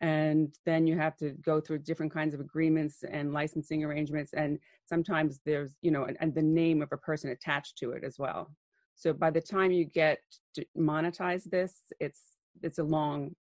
and 0.00 0.56
then 0.64 0.86
you 0.86 0.96
have 0.96 1.16
to 1.16 1.30
go 1.42 1.60
through 1.60 1.78
different 1.78 2.12
kinds 2.12 2.32
of 2.32 2.40
agreements 2.40 3.04
and 3.10 3.32
licensing 3.32 3.84
arrangements 3.84 4.32
and 4.32 4.58
sometimes 4.86 5.40
there's 5.44 5.76
you 5.82 5.90
know 5.90 6.04
and, 6.04 6.16
and, 6.20 6.34
the 6.34 6.42
name 6.42 6.80
of 6.80 6.88
a 6.92 6.96
person 6.96 7.30
attached 7.30 7.76
to 7.76 7.92
it 7.92 8.02
as 8.02 8.18
well 8.18 8.50
so 8.94 9.12
by 9.12 9.30
the 9.30 9.40
time 9.40 9.70
you 9.70 9.84
get 9.84 10.18
to 10.54 10.64
monetize 10.76 11.44
this 11.44 11.82
it's 12.00 12.20
it's 12.62 12.78
a 12.78 12.82
long 12.82 13.34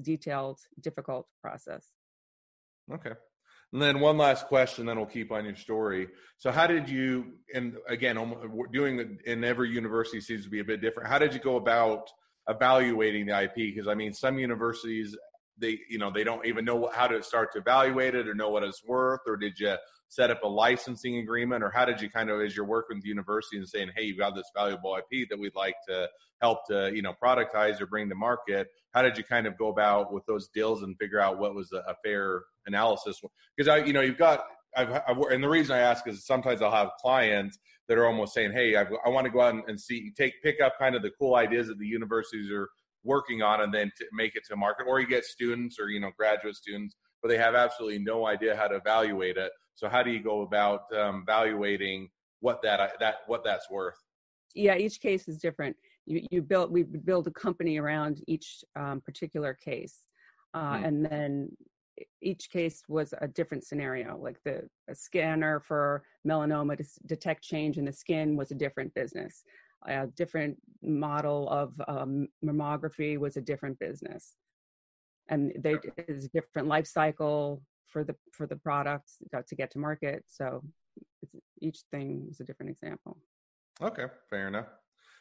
detailed 0.00 0.60
difficult 0.80 1.26
process. 1.40 1.90
Okay. 2.92 3.12
And 3.72 3.82
then 3.82 3.98
one 3.98 4.16
last 4.16 4.46
question 4.46 4.86
then 4.86 4.96
we'll 4.96 5.06
keep 5.06 5.32
on 5.32 5.44
your 5.44 5.56
story. 5.56 6.08
So 6.38 6.52
how 6.52 6.66
did 6.66 6.88
you 6.88 7.34
and 7.54 7.76
again 7.88 8.16
doing 8.72 9.18
in 9.24 9.44
every 9.44 9.70
university 9.70 10.20
seems 10.20 10.44
to 10.44 10.50
be 10.50 10.60
a 10.60 10.64
bit 10.64 10.80
different. 10.80 11.08
How 11.08 11.18
did 11.18 11.34
you 11.34 11.40
go 11.40 11.56
about 11.56 12.08
evaluating 12.48 13.26
the 13.26 13.42
ip 13.42 13.54
because 13.54 13.88
i 13.88 13.94
mean 13.94 14.12
some 14.12 14.38
universities 14.38 15.16
they 15.58 15.78
you 15.88 15.98
know 15.98 16.10
they 16.10 16.24
don't 16.24 16.44
even 16.46 16.64
know 16.64 16.90
how 16.92 17.06
to 17.06 17.22
start 17.22 17.52
to 17.52 17.58
evaluate 17.58 18.14
it 18.14 18.28
or 18.28 18.34
know 18.34 18.50
what 18.50 18.62
it's 18.62 18.84
worth 18.84 19.20
or 19.26 19.36
did 19.36 19.58
you 19.58 19.74
set 20.08 20.30
up 20.30 20.42
a 20.44 20.48
licensing 20.48 21.18
agreement 21.18 21.62
or 21.62 21.70
how 21.70 21.84
did 21.84 22.00
you 22.00 22.08
kind 22.08 22.30
of 22.30 22.40
as 22.40 22.56
you're 22.56 22.66
working 22.66 22.96
with 22.96 23.02
the 23.02 23.08
university 23.08 23.56
and 23.56 23.68
saying 23.68 23.90
hey 23.96 24.02
you've 24.02 24.18
got 24.18 24.34
this 24.34 24.50
valuable 24.56 24.96
ip 24.96 25.28
that 25.28 25.38
we'd 25.38 25.54
like 25.54 25.74
to 25.86 26.08
help 26.40 26.66
to 26.66 26.90
you 26.94 27.02
know 27.02 27.14
productize 27.22 27.80
or 27.80 27.86
bring 27.86 28.08
to 28.08 28.14
market 28.14 28.68
how 28.94 29.02
did 29.02 29.18
you 29.18 29.24
kind 29.24 29.46
of 29.46 29.58
go 29.58 29.68
about 29.68 30.12
with 30.12 30.24
those 30.26 30.48
deals 30.48 30.82
and 30.82 30.96
figure 30.98 31.20
out 31.20 31.38
what 31.38 31.54
was 31.54 31.72
a, 31.72 31.78
a 31.90 31.94
fair 32.04 32.42
analysis? 32.66 33.20
Because 33.56 33.68
i 33.68 33.84
you 33.84 33.92
know 33.92 34.00
you've 34.00 34.18
got 34.18 34.44
I've, 34.76 34.90
I've, 34.90 35.18
and 35.30 35.42
the 35.42 35.48
reason 35.48 35.76
I 35.76 35.80
ask 35.80 36.06
is 36.08 36.26
sometimes 36.26 36.60
I'll 36.60 36.70
have 36.70 36.90
clients 37.00 37.58
that 37.86 37.96
are 37.96 38.06
almost 38.06 38.34
saying, 38.34 38.50
"Hey, 38.50 38.74
I've, 38.74 38.88
i 39.04 39.08
want 39.08 39.24
to 39.24 39.30
go 39.30 39.40
out 39.40 39.54
and, 39.54 39.62
and 39.68 39.80
see, 39.80 40.10
take, 40.16 40.42
pick 40.42 40.60
up 40.60 40.72
kind 40.80 40.96
of 40.96 41.02
the 41.02 41.12
cool 41.16 41.36
ideas 41.36 41.68
that 41.68 41.78
the 41.78 41.86
universities 41.86 42.50
are 42.50 42.68
working 43.04 43.42
on 43.42 43.60
and 43.60 43.72
then 43.72 43.92
to 43.98 44.04
make 44.12 44.34
it 44.34 44.42
to 44.48 44.56
market 44.56 44.86
or 44.88 45.00
you 45.00 45.06
get 45.06 45.24
students 45.24 45.78
or 45.78 45.88
you 45.88 46.00
know 46.00 46.10
graduate 46.16 46.56
students 46.56 46.96
but 47.24 47.30
they 47.30 47.38
have 47.38 47.54
absolutely 47.54 47.98
no 47.98 48.26
idea 48.26 48.54
how 48.54 48.68
to 48.68 48.76
evaluate 48.76 49.38
it. 49.38 49.50
So 49.76 49.88
how 49.88 50.02
do 50.02 50.10
you 50.10 50.22
go 50.22 50.42
about 50.42 50.82
um, 50.94 51.22
evaluating 51.22 52.10
what 52.40 52.60
that 52.62 52.92
that 53.00 53.14
what 53.26 53.42
that's 53.42 53.70
worth? 53.70 53.96
Yeah 54.54 54.76
each 54.76 55.00
case 55.00 55.26
is 55.26 55.38
different. 55.38 55.74
You, 56.04 56.20
you 56.30 56.42
build 56.42 56.70
we 56.70 56.82
build 56.82 57.26
a 57.26 57.30
company 57.30 57.78
around 57.78 58.22
each 58.28 58.62
um, 58.76 59.00
particular 59.00 59.54
case 59.54 60.04
uh, 60.52 60.76
hmm. 60.76 60.84
and 60.84 61.06
then 61.06 61.56
each 62.20 62.50
case 62.50 62.82
was 62.88 63.14
a 63.22 63.28
different 63.28 63.64
scenario. 63.64 64.18
Like 64.18 64.36
the 64.44 64.68
scanner 64.92 65.60
for 65.60 66.02
melanoma 66.28 66.76
to 66.76 66.84
detect 67.06 67.42
change 67.42 67.78
in 67.78 67.86
the 67.86 67.92
skin 67.92 68.36
was 68.36 68.50
a 68.50 68.54
different 68.54 68.92
business 68.92 69.44
a 69.86 70.06
different 70.08 70.56
model 70.82 71.48
of 71.48 71.72
um, 71.88 72.28
mammography 72.44 73.18
was 73.18 73.36
a 73.36 73.40
different 73.40 73.78
business 73.78 74.34
and 75.28 75.52
they 75.58 75.76
is 76.08 76.26
a 76.26 76.28
different 76.28 76.68
life 76.68 76.86
cycle 76.86 77.62
for 77.86 78.04
the 78.04 78.14
for 78.32 78.46
the 78.46 78.56
products 78.56 79.18
to 79.48 79.54
get 79.54 79.70
to 79.70 79.78
market 79.78 80.24
so 80.26 80.62
each 81.60 81.80
thing 81.90 82.26
is 82.30 82.40
a 82.40 82.44
different 82.44 82.70
example 82.70 83.16
okay 83.82 84.06
fair 84.28 84.48
enough 84.48 84.66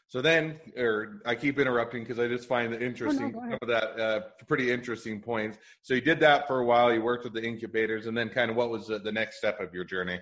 So 0.10 0.22
then, 0.22 0.60
or 0.78 1.22
I 1.26 1.34
keep 1.34 1.58
interrupting 1.58 2.04
because 2.04 2.20
I 2.20 2.28
just 2.28 2.48
find 2.48 2.72
it 2.72 2.84
interesting. 2.84 3.34
Oh, 3.36 3.40
no, 3.40 3.50
some 3.52 3.60
of 3.64 3.68
that 3.68 4.00
uh, 4.00 4.20
pretty 4.46 4.72
interesting 4.72 5.20
points. 5.20 5.58
So 5.82 5.96
you 5.96 6.02
did 6.02 6.20
that 6.20 6.46
for 6.48 6.60
a 6.60 6.66
while. 6.66 6.94
You 6.94 7.02
worked 7.02 7.24
with 7.24 7.34
the 7.34 7.44
incubators, 7.44 8.06
and 8.06 8.16
then 8.16 8.30
kind 8.30 8.52
of 8.52 8.56
what 8.56 8.70
was 8.70 8.88
the, 8.88 9.00
the 9.00 9.12
next 9.12 9.38
step 9.38 9.60
of 9.60 9.74
your 9.74 9.84
journey? 9.84 10.20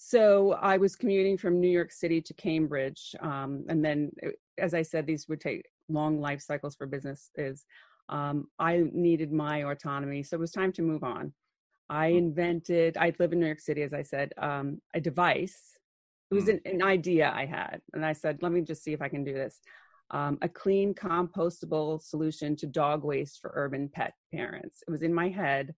So 0.00 0.52
I 0.52 0.76
was 0.76 0.94
commuting 0.94 1.36
from 1.36 1.60
New 1.60 1.68
York 1.68 1.90
City 1.90 2.20
to 2.22 2.32
Cambridge, 2.34 3.16
um, 3.18 3.64
and 3.68 3.84
then, 3.84 4.12
uh, 4.24 4.28
as 4.56 4.72
I 4.72 4.82
said, 4.82 5.06
these 5.06 5.26
would 5.28 5.40
take 5.40 5.66
long 5.88 6.20
life 6.20 6.40
cycles 6.40 6.76
for 6.76 6.86
businesses. 6.86 7.66
Um, 8.08 8.46
I 8.60 8.84
needed 8.92 9.32
my 9.32 9.64
autonomy, 9.64 10.22
so 10.22 10.36
it 10.36 10.40
was 10.40 10.52
time 10.52 10.72
to 10.74 10.82
move 10.82 11.02
on. 11.02 11.34
I 11.90 12.06
Hmm. 12.06 12.16
invented. 12.18 12.96
I 12.96 13.12
live 13.18 13.32
in 13.32 13.40
New 13.40 13.46
York 13.46 13.58
City, 13.58 13.82
as 13.82 13.92
I 13.92 14.02
said, 14.02 14.32
um, 14.38 14.80
a 14.94 15.00
device. 15.00 15.76
It 16.30 16.34
was 16.34 16.44
Hmm. 16.44 16.50
an, 16.50 16.60
an 16.66 16.82
idea 16.82 17.32
I 17.34 17.44
had, 17.46 17.82
and 17.92 18.06
I 18.06 18.12
said, 18.12 18.40
"Let 18.40 18.52
me 18.52 18.60
just 18.60 18.84
see 18.84 18.92
if 18.92 19.02
I 19.02 19.08
can 19.08 19.24
do 19.24 19.34
this." 19.34 19.60
Um, 20.10 20.38
a 20.42 20.48
clean, 20.48 20.94
compostable 20.94 22.00
solution 22.00 22.54
to 22.56 22.66
dog 22.66 23.02
waste 23.02 23.40
for 23.40 23.50
urban 23.52 23.88
pet 23.88 24.14
parents. 24.32 24.84
It 24.86 24.92
was 24.92 25.02
in 25.02 25.12
my 25.12 25.28
head. 25.28 25.74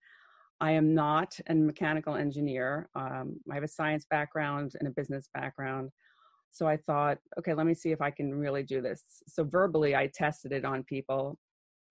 I 0.60 0.72
am 0.72 0.94
not 0.94 1.38
a 1.48 1.54
mechanical 1.54 2.16
engineer. 2.16 2.88
Um, 2.94 3.40
I 3.50 3.54
have 3.54 3.64
a 3.64 3.68
science 3.68 4.06
background 4.10 4.72
and 4.78 4.86
a 4.86 4.90
business 4.90 5.28
background. 5.32 5.90
So 6.50 6.66
I 6.66 6.76
thought, 6.76 7.18
okay, 7.38 7.54
let 7.54 7.66
me 7.66 7.74
see 7.74 7.92
if 7.92 8.02
I 8.02 8.10
can 8.10 8.34
really 8.34 8.62
do 8.62 8.82
this. 8.82 9.02
So 9.26 9.44
verbally, 9.44 9.96
I 9.96 10.08
tested 10.08 10.52
it 10.52 10.64
on 10.64 10.82
people 10.84 11.38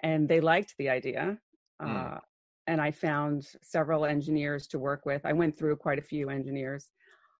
and 0.04 0.28
they 0.28 0.40
liked 0.40 0.76
the 0.78 0.90
idea. 0.90 1.38
Mm. 1.82 2.16
Uh, 2.16 2.20
and 2.68 2.80
I 2.80 2.92
found 2.92 3.48
several 3.64 4.06
engineers 4.06 4.68
to 4.68 4.80
work 4.80 5.06
with. 5.06 5.26
I 5.26 5.34
went 5.34 5.58
through 5.58 5.78
quite 5.78 5.98
a 5.98 6.04
few 6.04 6.30
engineers. 6.30 6.90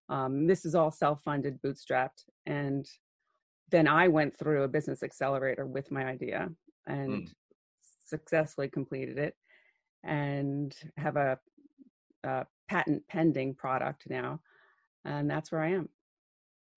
Um, 0.08 0.48
this 0.48 0.64
is 0.64 0.74
all 0.74 0.90
self 0.90 1.22
funded, 1.22 1.60
bootstrapped. 1.62 2.24
And 2.46 2.88
then 3.70 3.86
I 3.86 4.08
went 4.08 4.36
through 4.36 4.64
a 4.64 4.68
business 4.68 5.04
accelerator 5.04 5.66
with 5.66 5.92
my 5.92 6.04
idea 6.04 6.48
and 6.88 7.12
Mm. 7.12 7.32
successfully 8.06 8.68
completed 8.68 9.18
it 9.18 9.36
and 10.04 10.74
have 10.96 11.16
a, 11.16 11.38
a 12.24 12.46
patent 12.68 13.06
pending 13.08 13.54
product 13.54 14.04
now. 14.08 14.40
And 15.04 15.30
that's 15.30 15.50
where 15.50 15.62
I 15.62 15.70
am. 15.70 15.88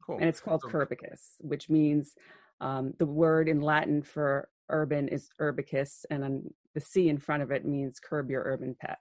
Cool. 0.05 0.17
And 0.17 0.27
it's 0.27 0.41
called 0.41 0.61
So- 0.61 0.69
Curbicus, 0.69 1.35
which 1.39 1.69
means 1.69 2.15
um, 2.61 2.93
the 2.97 3.05
word 3.05 3.49
in 3.49 3.61
Latin 3.61 4.01
for 4.03 4.49
urban 4.69 5.07
is 5.07 5.29
urbicus, 5.39 6.05
and 6.09 6.49
the 6.73 6.79
C 6.81 7.09
in 7.09 7.17
front 7.17 7.43
of 7.43 7.51
it 7.51 7.65
means 7.65 7.99
curb 7.99 8.29
your 8.29 8.43
urban 8.43 8.75
pet. 8.79 8.99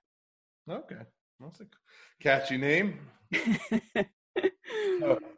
Okay, 0.68 1.02
that's 1.40 1.60
a 1.60 1.66
catchy 2.20 2.56
name. 2.56 2.98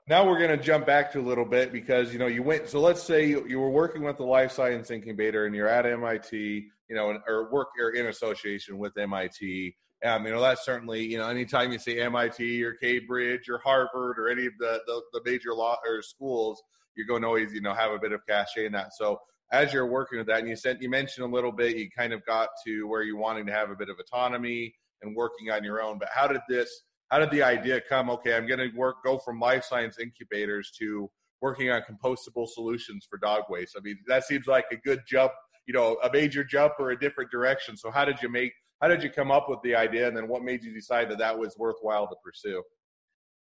Now 0.07 0.29
we're 0.29 0.39
going 0.39 0.51
to 0.51 0.63
jump 0.63 0.85
back 0.85 1.11
to 1.13 1.21
a 1.21 1.23
little 1.23 1.47
bit 1.47 1.73
because 1.73 2.13
you 2.13 2.19
know 2.19 2.27
you 2.27 2.43
went. 2.43 2.69
So 2.69 2.79
let's 2.81 3.03
say 3.03 3.27
you, 3.27 3.47
you 3.49 3.59
were 3.59 3.71
working 3.71 4.03
with 4.03 4.19
the 4.19 4.25
life 4.25 4.53
science 4.53 4.91
incubator 4.91 5.47
and 5.47 5.55
you're 5.55 5.69
at 5.69 5.87
MIT, 5.87 6.67
you 6.89 6.95
know, 6.95 7.19
or 7.27 7.51
work 7.51 7.69
or 7.81 7.91
in 7.91 8.07
association 8.07 8.77
with 8.77 8.97
MIT. 8.99 9.75
Um, 10.05 10.27
you 10.27 10.33
know, 10.33 10.43
that's 10.43 10.65
certainly 10.65 11.03
you 11.03 11.17
know 11.17 11.29
anytime 11.29 11.73
you 11.73 11.79
see 11.79 12.01
MIT 12.01 12.63
or 12.63 12.75
Cambridge 12.75 13.49
or 13.49 13.59
Harvard 13.59 14.19
or 14.19 14.29
any 14.29 14.45
of 14.45 14.53
the 14.59 14.83
the, 14.87 15.01
the 15.15 15.21
major 15.25 15.55
law 15.55 15.79
or 15.87 16.03
schools, 16.03 16.63
you're 16.97 17.07
going 17.07 17.23
to 17.23 17.29
always 17.29 17.55
you 17.55 17.63
know 17.63 17.73
have 17.73 17.93
a 17.93 17.99
bit 17.99 18.13
of 18.13 18.21
cachet 18.29 18.67
in 18.67 18.73
that. 18.73 18.93
So 18.95 19.19
as 19.53 19.73
you're 19.73 19.87
working 19.87 20.19
with 20.19 20.27
that, 20.27 20.41
and 20.41 20.49
you 20.49 20.57
said 20.57 20.79
you 20.83 20.91
mentioned 20.91 21.25
a 21.25 21.35
little 21.35 21.53
bit, 21.53 21.77
you 21.77 21.89
kind 21.97 22.13
of 22.13 22.25
got 22.27 22.51
to 22.67 22.87
where 22.87 23.03
you 23.03 23.17
wanting 23.17 23.47
to 23.47 23.53
have 23.53 23.71
a 23.71 23.77
bit 23.77 23.89
of 23.89 23.97
autonomy 23.99 24.75
and 25.01 25.17
working 25.17 25.51
on 25.51 25.65
your 25.65 25.81
own. 25.81 25.99
But 25.99 26.09
how 26.13 26.27
did 26.27 26.43
this? 26.49 26.83
How 27.11 27.19
did 27.19 27.31
the 27.31 27.43
idea 27.43 27.81
come? 27.81 28.11
Okay, 28.11 28.35
I'm 28.35 28.47
going 28.47 28.59
to 28.59 28.77
work 28.77 28.97
go 29.05 29.19
from 29.19 29.39
life 29.39 29.65
science 29.65 29.99
incubators 29.99 30.71
to 30.79 31.11
working 31.41 31.71
on 31.71 31.83
compostable 31.83 32.49
solutions 32.49 33.07
for 33.09 33.19
dog 33.19 33.45
waste. 33.49 33.77
I 33.77 33.81
mean, 33.83 33.99
that 34.07 34.25
seems 34.25 34.47
like 34.47 34.65
a 34.73 34.77
good 34.77 35.01
jump, 35.07 35.33
you 35.67 35.75
know, 35.75 35.99
a 36.03 36.11
major 36.11 36.43
jump 36.43 36.75
or 36.79 36.91
a 36.91 36.99
different 36.99 37.31
direction. 37.31 37.77
So 37.77 37.91
how 37.91 38.05
did 38.05 38.23
you 38.23 38.29
make? 38.29 38.53
How 38.81 38.89
did 38.89 39.03
you 39.03 39.11
come 39.11 39.31
up 39.31 39.49
with 39.49 39.61
the 39.63 39.75
idea, 39.75 40.09
and 40.09 40.17
then 40.17 40.29
what 40.29 40.43
made 40.43 40.65
you 40.65 40.75
decide 40.75 41.09
that 41.11 41.19
that 41.19 41.39
was 41.39 41.57
worthwhile 41.57 42.07
to 42.09 42.17
pursue? 42.25 42.63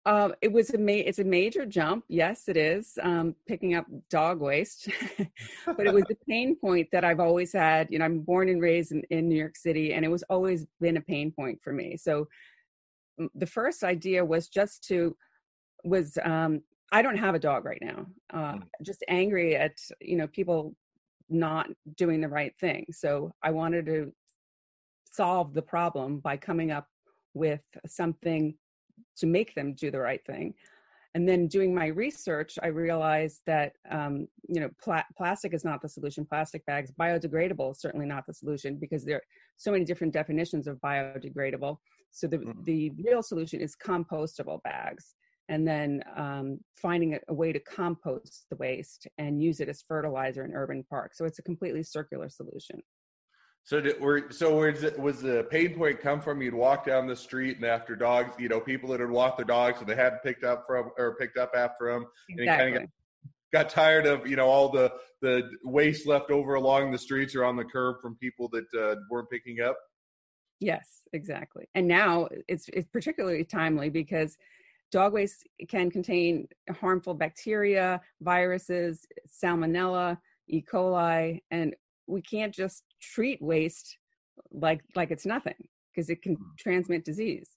Um, 0.05 0.35
it 0.43 0.53
was 0.53 0.71
a 0.71 0.79
ma- 0.79 0.93
it's 0.93 1.21
a 1.21 1.25
major 1.25 1.65
jump. 1.65 2.05
Yes, 2.09 2.49
it 2.49 2.57
is 2.57 2.99
um, 3.03 3.37
picking 3.47 3.75
up 3.75 3.87
dog 4.11 4.41
waste, 4.41 4.89
but 5.67 5.87
it 5.87 5.95
was 5.95 6.05
a 6.11 6.17
pain 6.29 6.57
point 6.57 6.89
that 6.91 7.05
I've 7.05 7.21
always 7.21 7.53
had. 7.53 7.89
You 7.91 8.01
know, 8.01 8.05
I'm 8.05 8.21
born 8.21 8.49
and 8.49 8.61
raised 8.61 8.91
in, 8.91 9.03
in 9.11 9.29
New 9.29 9.37
York 9.37 9.57
City, 9.57 9.95
and 9.95 10.05
it 10.05 10.09
was 10.09 10.25
always 10.25 10.67
been 10.81 10.97
a 10.97 11.01
pain 11.01 11.31
point 11.31 11.61
for 11.63 11.73
me. 11.73 11.97
So 11.97 12.27
the 13.35 13.47
first 13.47 13.85
idea 13.85 14.25
was 14.25 14.49
just 14.49 14.85
to 14.89 15.17
was 15.85 16.19
um, 16.25 16.63
I 16.93 17.03
don't 17.03 17.17
have 17.17 17.35
a 17.35 17.39
dog 17.39 17.65
right 17.65 17.83
now. 17.83 18.07
Uh, 18.33 18.55
Mm. 18.55 18.63
just 18.85 19.05
angry 19.09 19.57
at 19.57 19.77
you 20.01 20.17
know 20.17 20.27
people 20.29 20.75
not 21.29 21.69
doing 21.97 22.21
the 22.21 22.29
right 22.29 22.55
thing. 22.61 22.85
So 22.91 23.33
I 23.43 23.51
wanted 23.51 23.87
to 23.87 24.13
solve 25.11 25.55
the 25.55 25.63
problem 25.63 26.19
by 26.21 26.37
coming 26.37 26.71
up 26.71 26.87
with 27.35 27.63
something 27.87 28.55
to 29.17 29.27
make 29.27 29.55
them 29.55 29.75
do 29.75 29.91
the 29.91 29.99
right 30.01 30.25
thing. 30.27 30.55
And 31.15 31.29
then 31.29 31.47
doing 31.47 31.75
my 31.75 31.89
research, 31.89 32.59
I 32.63 32.69
realized 32.69 33.43
that 33.47 33.73
um, 33.91 34.27
you 34.49 34.61
know 34.61 34.71
pla- 34.83 35.05
plastic 35.17 35.53
is 35.55 35.65
not 35.65 35.83
the 35.83 35.89
solution. 35.89 36.25
Plastic 36.25 36.65
bags, 36.67 36.91
biodegradable, 36.99 37.73
is 37.73 37.81
certainly 37.81 38.07
not 38.07 38.27
the 38.27 38.33
solution 38.35 38.77
because 38.77 39.05
there 39.05 39.17
are 39.17 39.23
so 39.57 39.71
many 39.73 39.85
different 39.85 40.13
definitions 40.13 40.67
of 40.67 40.79
biodegradable. 40.79 41.77
So 42.13 42.27
the 42.27 42.39
Mhm. 42.39 42.65
the 42.65 42.91
real 42.91 43.23
solution 43.23 43.61
is 43.61 43.75
compostable 43.75 44.63
bags, 44.63 45.15
and 45.49 45.67
then 45.67 46.03
um, 46.15 46.61
finding 46.77 47.15
a, 47.15 47.21
a 47.29 47.35
way 47.35 47.53
to 47.53 47.61
compost 47.61 48.47
the 48.51 48.57
waste 48.57 49.07
and 49.19 49.43
use 49.43 49.61
it 49.61 49.69
as 49.69 49.83
fertilizer 49.83 50.45
in 50.45 50.53
urban 50.53 50.85
parks. 50.85 51.19
So 51.19 51.25
it's 51.25 51.39
a 51.39 51.43
completely 51.43 51.83
circular 51.83 52.29
solution. 52.29 52.83
So 53.65 53.81
did, 53.81 54.01
were 54.01 54.31
so 54.31 54.59
was 54.59 54.83
it, 54.83 54.99
was 54.99 55.23
the 55.23 55.47
pain 55.51 55.75
point 55.75 56.01
come 56.01 56.21
from 56.21 56.43
you'd 56.43 56.53
walk 56.55 56.85
down 56.85 57.07
the 57.07 57.17
street 57.17 57.57
and 57.57 57.65
after 57.65 57.97
dogs, 57.97 58.35
you 58.39 58.49
know, 58.49 58.61
people 58.61 58.91
that 58.91 59.01
had 59.01 59.11
walked 59.11 59.39
their 59.39 59.47
dogs 59.47 59.81
and 59.81 59.89
they 59.89 59.95
hadn't 59.95 60.23
picked 60.23 60.45
up 60.45 60.65
from 60.67 60.91
or 60.99 61.17
picked 61.17 61.39
up 61.39 61.53
after 61.57 61.93
them, 61.93 62.07
And 62.29 62.41
Exactly. 62.41 62.89
got 63.53 63.69
tired 63.69 64.07
of 64.07 64.27
you 64.27 64.37
know 64.37 64.49
all 64.49 64.69
the 64.71 64.93
the 65.21 65.49
waste 65.65 66.07
left 66.07 66.31
over 66.31 66.55
along 66.55 66.91
the 66.91 66.99
streets 66.99 67.35
or 67.35 67.45
on 67.45 67.57
the 67.57 67.65
curb 67.65 67.97
from 68.03 68.17
people 68.17 68.49
that 68.49 68.67
uh, 68.79 68.97
weren't 69.11 69.31
picking 69.31 69.61
up. 69.61 69.79
Yes, 70.63 71.01
exactly. 71.13 71.69
And 71.75 71.89
now 71.89 72.29
it's 72.47 72.69
it's 72.73 72.87
particularly 72.87 73.45
timely 73.45 73.91
because 73.91 74.37
dog 74.93 75.13
waste 75.13 75.45
can 75.69 75.91
contain 75.91 76.47
harmful 76.71 77.15
bacteria, 77.15 78.01
viruses, 78.21 79.05
salmonella, 79.29 80.19
E. 80.47 80.63
coli, 80.63 81.43
and 81.51 81.75
we 82.07 82.23
can't 82.23 82.55
just 82.55 82.85
treat 83.01 83.43
waste 83.43 83.99
like 84.53 84.83
like 84.95 85.11
it's 85.11 85.27
nothing 85.27 85.69
because 85.93 86.09
it 86.11 86.23
can 86.23 86.37
hmm. 86.37 86.45
transmit 86.57 87.05
disease. 87.05 87.51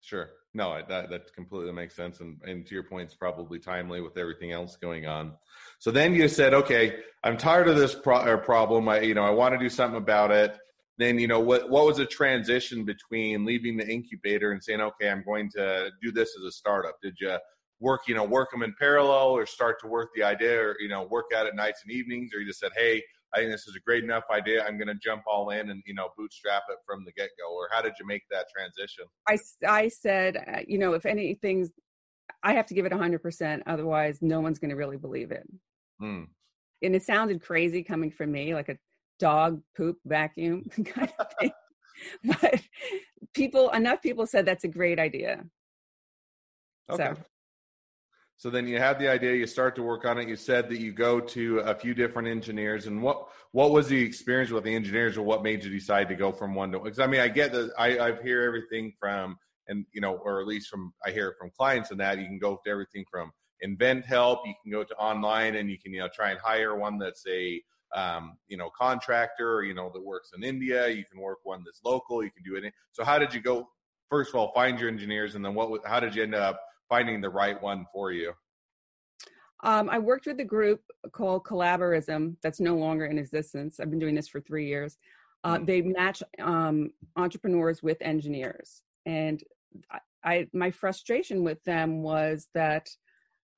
Sure. 0.00 0.30
No, 0.54 0.80
that 0.88 1.10
that 1.10 1.34
completely 1.34 1.72
makes 1.72 1.94
sense, 1.94 2.20
and 2.20 2.40
and 2.42 2.66
to 2.66 2.74
your 2.74 2.84
point, 2.84 3.08
it's 3.08 3.14
probably 3.14 3.58
timely 3.58 4.00
with 4.00 4.16
everything 4.16 4.52
else 4.52 4.76
going 4.76 5.04
on. 5.04 5.34
So 5.78 5.90
then 5.90 6.14
you 6.14 6.28
said, 6.28 6.54
okay, 6.54 7.00
I'm 7.22 7.36
tired 7.36 7.68
of 7.68 7.76
this 7.76 7.94
pro- 7.94 8.24
or 8.24 8.38
problem. 8.38 8.88
I 8.88 9.00
you 9.00 9.12
know 9.12 9.24
I 9.24 9.30
want 9.30 9.52
to 9.54 9.58
do 9.58 9.68
something 9.68 9.98
about 9.98 10.30
it. 10.30 10.56
Then 10.98 11.18
you 11.18 11.26
know 11.26 11.40
what 11.40 11.70
what 11.70 11.86
was 11.86 11.96
the 11.96 12.06
transition 12.06 12.84
between 12.84 13.44
leaving 13.44 13.76
the 13.76 13.88
incubator 13.88 14.52
and 14.52 14.62
saying, 14.62 14.80
okay, 14.80 15.10
I'm 15.10 15.24
going 15.24 15.50
to 15.56 15.90
do 16.02 16.12
this 16.12 16.36
as 16.38 16.44
a 16.44 16.52
startup? 16.52 16.96
Did 17.02 17.16
you 17.20 17.36
work 17.80 18.02
you 18.06 18.14
know 18.14 18.24
work 18.24 18.50
them 18.50 18.62
in 18.62 18.74
parallel, 18.78 19.28
or 19.28 19.46
start 19.46 19.80
to 19.80 19.88
work 19.88 20.10
the 20.14 20.22
idea, 20.22 20.60
or 20.60 20.76
you 20.80 20.88
know 20.88 21.02
work 21.04 21.26
at 21.34 21.46
it 21.46 21.54
nights 21.54 21.82
and 21.84 21.92
evenings, 21.92 22.32
or 22.34 22.40
you 22.40 22.46
just 22.46 22.60
said, 22.60 22.70
hey, 22.76 23.02
I 23.34 23.38
think 23.38 23.50
this 23.50 23.66
is 23.66 23.74
a 23.74 23.80
great 23.80 24.04
enough 24.04 24.24
idea. 24.30 24.64
I'm 24.64 24.78
going 24.78 24.88
to 24.88 24.94
jump 24.94 25.22
all 25.26 25.50
in 25.50 25.70
and 25.70 25.82
you 25.86 25.94
know 25.94 26.08
bootstrap 26.16 26.62
it 26.70 26.78
from 26.86 27.04
the 27.04 27.12
get 27.12 27.30
go. 27.38 27.52
Or 27.52 27.68
how 27.72 27.82
did 27.82 27.94
you 27.98 28.06
make 28.06 28.22
that 28.30 28.46
transition? 28.54 29.04
i, 29.28 29.38
I 29.66 29.88
said, 29.88 30.36
uh, 30.36 30.60
you 30.68 30.78
know, 30.78 30.94
if 30.94 31.04
anything's, 31.04 31.72
I 32.42 32.54
have 32.54 32.66
to 32.66 32.74
give 32.74 32.86
it 32.86 32.92
hundred 32.92 33.22
percent, 33.22 33.64
otherwise 33.66 34.18
no 34.22 34.40
one's 34.40 34.58
going 34.58 34.70
to 34.70 34.76
really 34.76 34.96
believe 34.96 35.32
it. 35.32 35.46
Hmm. 36.00 36.24
and 36.82 36.96
it 36.96 37.04
sounded 37.04 37.40
crazy 37.40 37.82
coming 37.82 38.10
from 38.10 38.32
me, 38.32 38.52
like 38.54 38.68
a 38.68 38.76
dog 39.24 39.62
poop 39.74 39.96
vacuum 40.04 40.62
kind 40.84 41.10
of 41.18 41.26
thing. 41.40 41.52
but 42.24 42.60
people, 43.32 43.70
enough 43.70 44.02
people 44.02 44.26
said 44.26 44.44
that's 44.44 44.64
a 44.64 44.68
great 44.68 44.98
idea. 44.98 45.42
Okay. 46.90 47.12
So 47.14 47.16
So 48.36 48.50
then 48.50 48.68
you 48.68 48.78
have 48.78 48.98
the 48.98 49.08
idea, 49.08 49.32
you 49.32 49.46
start 49.46 49.74
to 49.76 49.82
work 49.82 50.04
on 50.04 50.18
it. 50.18 50.28
You 50.28 50.36
said 50.36 50.68
that 50.68 50.78
you 50.78 50.92
go 50.92 51.20
to 51.20 51.60
a 51.60 51.74
few 51.74 51.94
different 51.94 52.28
engineers, 52.28 52.86
and 52.86 53.02
what 53.02 53.28
what 53.52 53.70
was 53.70 53.88
the 53.88 54.02
experience 54.02 54.50
with 54.50 54.64
the 54.64 54.74
engineers, 54.74 55.16
or 55.16 55.22
what 55.22 55.42
made 55.42 55.64
you 55.64 55.70
decide 55.70 56.08
to 56.08 56.16
go 56.24 56.30
from 56.30 56.54
one 56.54 56.70
to? 56.72 56.80
Because 56.80 56.98
I 56.98 57.06
mean, 57.06 57.20
I 57.20 57.28
get 57.28 57.52
that 57.52 57.72
I 57.78 57.88
I 58.06 58.22
hear 58.22 58.42
everything 58.42 58.92
from, 59.00 59.38
and 59.68 59.86
you 59.94 60.02
know, 60.02 60.16
or 60.26 60.42
at 60.42 60.46
least 60.46 60.68
from 60.68 60.92
I 61.06 61.10
hear 61.12 61.28
it 61.28 61.36
from 61.40 61.50
clients, 61.58 61.90
and 61.90 62.00
that 62.00 62.18
you 62.18 62.26
can 62.26 62.38
go 62.38 62.60
to 62.62 62.70
everything 62.70 63.04
from 63.10 63.32
invent 63.62 64.04
help, 64.04 64.40
you 64.46 64.54
can 64.62 64.70
go 64.70 64.84
to 64.84 64.94
online, 64.96 65.54
and 65.56 65.70
you 65.70 65.78
can 65.82 65.94
you 65.94 66.00
know 66.00 66.10
try 66.14 66.28
and 66.32 66.40
hire 66.40 66.76
one 66.76 66.98
that's 66.98 67.24
a 67.26 67.62
um, 67.94 68.36
you 68.48 68.56
know 68.56 68.70
contractor, 68.70 69.62
you 69.62 69.74
know 69.74 69.90
that 69.94 70.02
works 70.02 70.30
in 70.36 70.44
India. 70.44 70.88
You 70.88 71.04
can 71.10 71.20
work 71.20 71.38
one 71.44 71.62
that's 71.64 71.80
local. 71.84 72.22
You 72.24 72.30
can 72.30 72.42
do 72.44 72.56
it. 72.56 72.72
So 72.92 73.04
how 73.04 73.18
did 73.18 73.32
you 73.34 73.40
go? 73.40 73.68
First 74.10 74.30
of 74.30 74.36
all, 74.36 74.52
find 74.52 74.78
your 74.78 74.88
engineers, 74.88 75.34
and 75.34 75.44
then 75.44 75.54
what? 75.54 75.80
How 75.86 76.00
did 76.00 76.14
you 76.14 76.22
end 76.22 76.34
up? 76.34 76.60
finding 76.88 77.20
the 77.20 77.28
right 77.28 77.60
one 77.62 77.86
for 77.92 78.12
you? 78.12 78.32
Um, 79.62 79.88
I 79.88 79.98
worked 79.98 80.26
with 80.26 80.38
a 80.40 80.44
group 80.44 80.80
called 81.12 81.44
Collaborizm 81.44 82.36
that's 82.42 82.60
no 82.60 82.76
longer 82.76 83.06
in 83.06 83.18
existence. 83.18 83.80
I've 83.80 83.90
been 83.90 83.98
doing 83.98 84.14
this 84.14 84.28
for 84.28 84.40
three 84.40 84.66
years. 84.66 84.98
Uh, 85.42 85.58
Mm. 85.58 85.66
they 85.66 85.82
match 85.82 86.22
um, 86.40 86.90
entrepreneurs 87.16 87.82
with 87.82 87.98
engineers, 88.00 88.82
and 89.06 89.42
I, 89.90 90.00
I 90.24 90.48
my 90.52 90.70
frustration 90.70 91.44
with 91.44 91.62
them 91.64 92.02
was 92.02 92.48
that, 92.54 92.88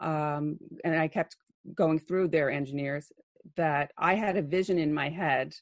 um, 0.00 0.59
and 0.85 0.99
I 0.99 1.07
kept 1.09 1.37
going 1.75 1.99
through 1.99 2.28
their 2.28 2.50
engineers 2.50 3.12
that 3.56 3.92
I 3.98 4.14
had 4.14 4.36
a 4.36 4.42
vision 4.42 4.78
in 4.78 4.92
my 4.92 5.08
head 5.08 5.54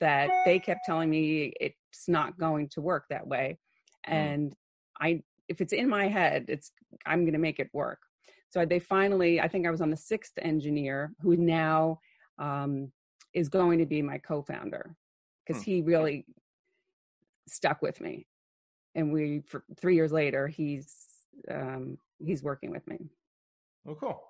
that 0.00 0.30
they 0.44 0.58
kept 0.58 0.80
telling 0.84 1.08
me 1.10 1.52
it's 1.60 2.08
not 2.08 2.38
going 2.38 2.68
to 2.70 2.80
work 2.80 3.04
that 3.10 3.26
way, 3.26 3.58
Mm. 4.10 4.12
and 4.12 4.54
I 5.00 5.22
if 5.48 5.60
it's 5.62 5.72
in 5.72 5.88
my 5.88 6.08
head, 6.08 6.46
it's 6.48 6.72
I'm 7.06 7.22
going 7.22 7.32
to 7.32 7.38
make 7.38 7.58
it 7.58 7.70
work. 7.72 7.98
So 8.50 8.64
they 8.64 8.78
finally, 8.78 9.40
I 9.40 9.48
think 9.48 9.66
I 9.66 9.70
was 9.70 9.80
on 9.80 9.90
the 9.90 9.96
sixth 9.96 10.32
engineer 10.40 11.12
who 11.20 11.36
now 11.36 12.00
um, 12.38 12.92
is 13.34 13.48
going 13.48 13.78
to 13.78 13.86
be 13.86 14.02
my 14.02 14.18
co-founder 14.18 14.94
because 15.46 15.62
Hmm. 15.62 15.70
he 15.70 15.82
really 15.82 16.26
stuck 17.46 17.80
with 17.82 18.00
me, 18.00 18.26
and 18.94 19.12
we 19.12 19.40
for 19.46 19.64
three 19.80 19.94
years 19.94 20.12
later 20.12 20.48
he's 20.48 20.94
um, 21.50 21.98
he's 22.18 22.42
working 22.42 22.70
with 22.70 22.86
me, 22.86 22.98
Oh, 23.86 23.94
cool. 23.94 24.20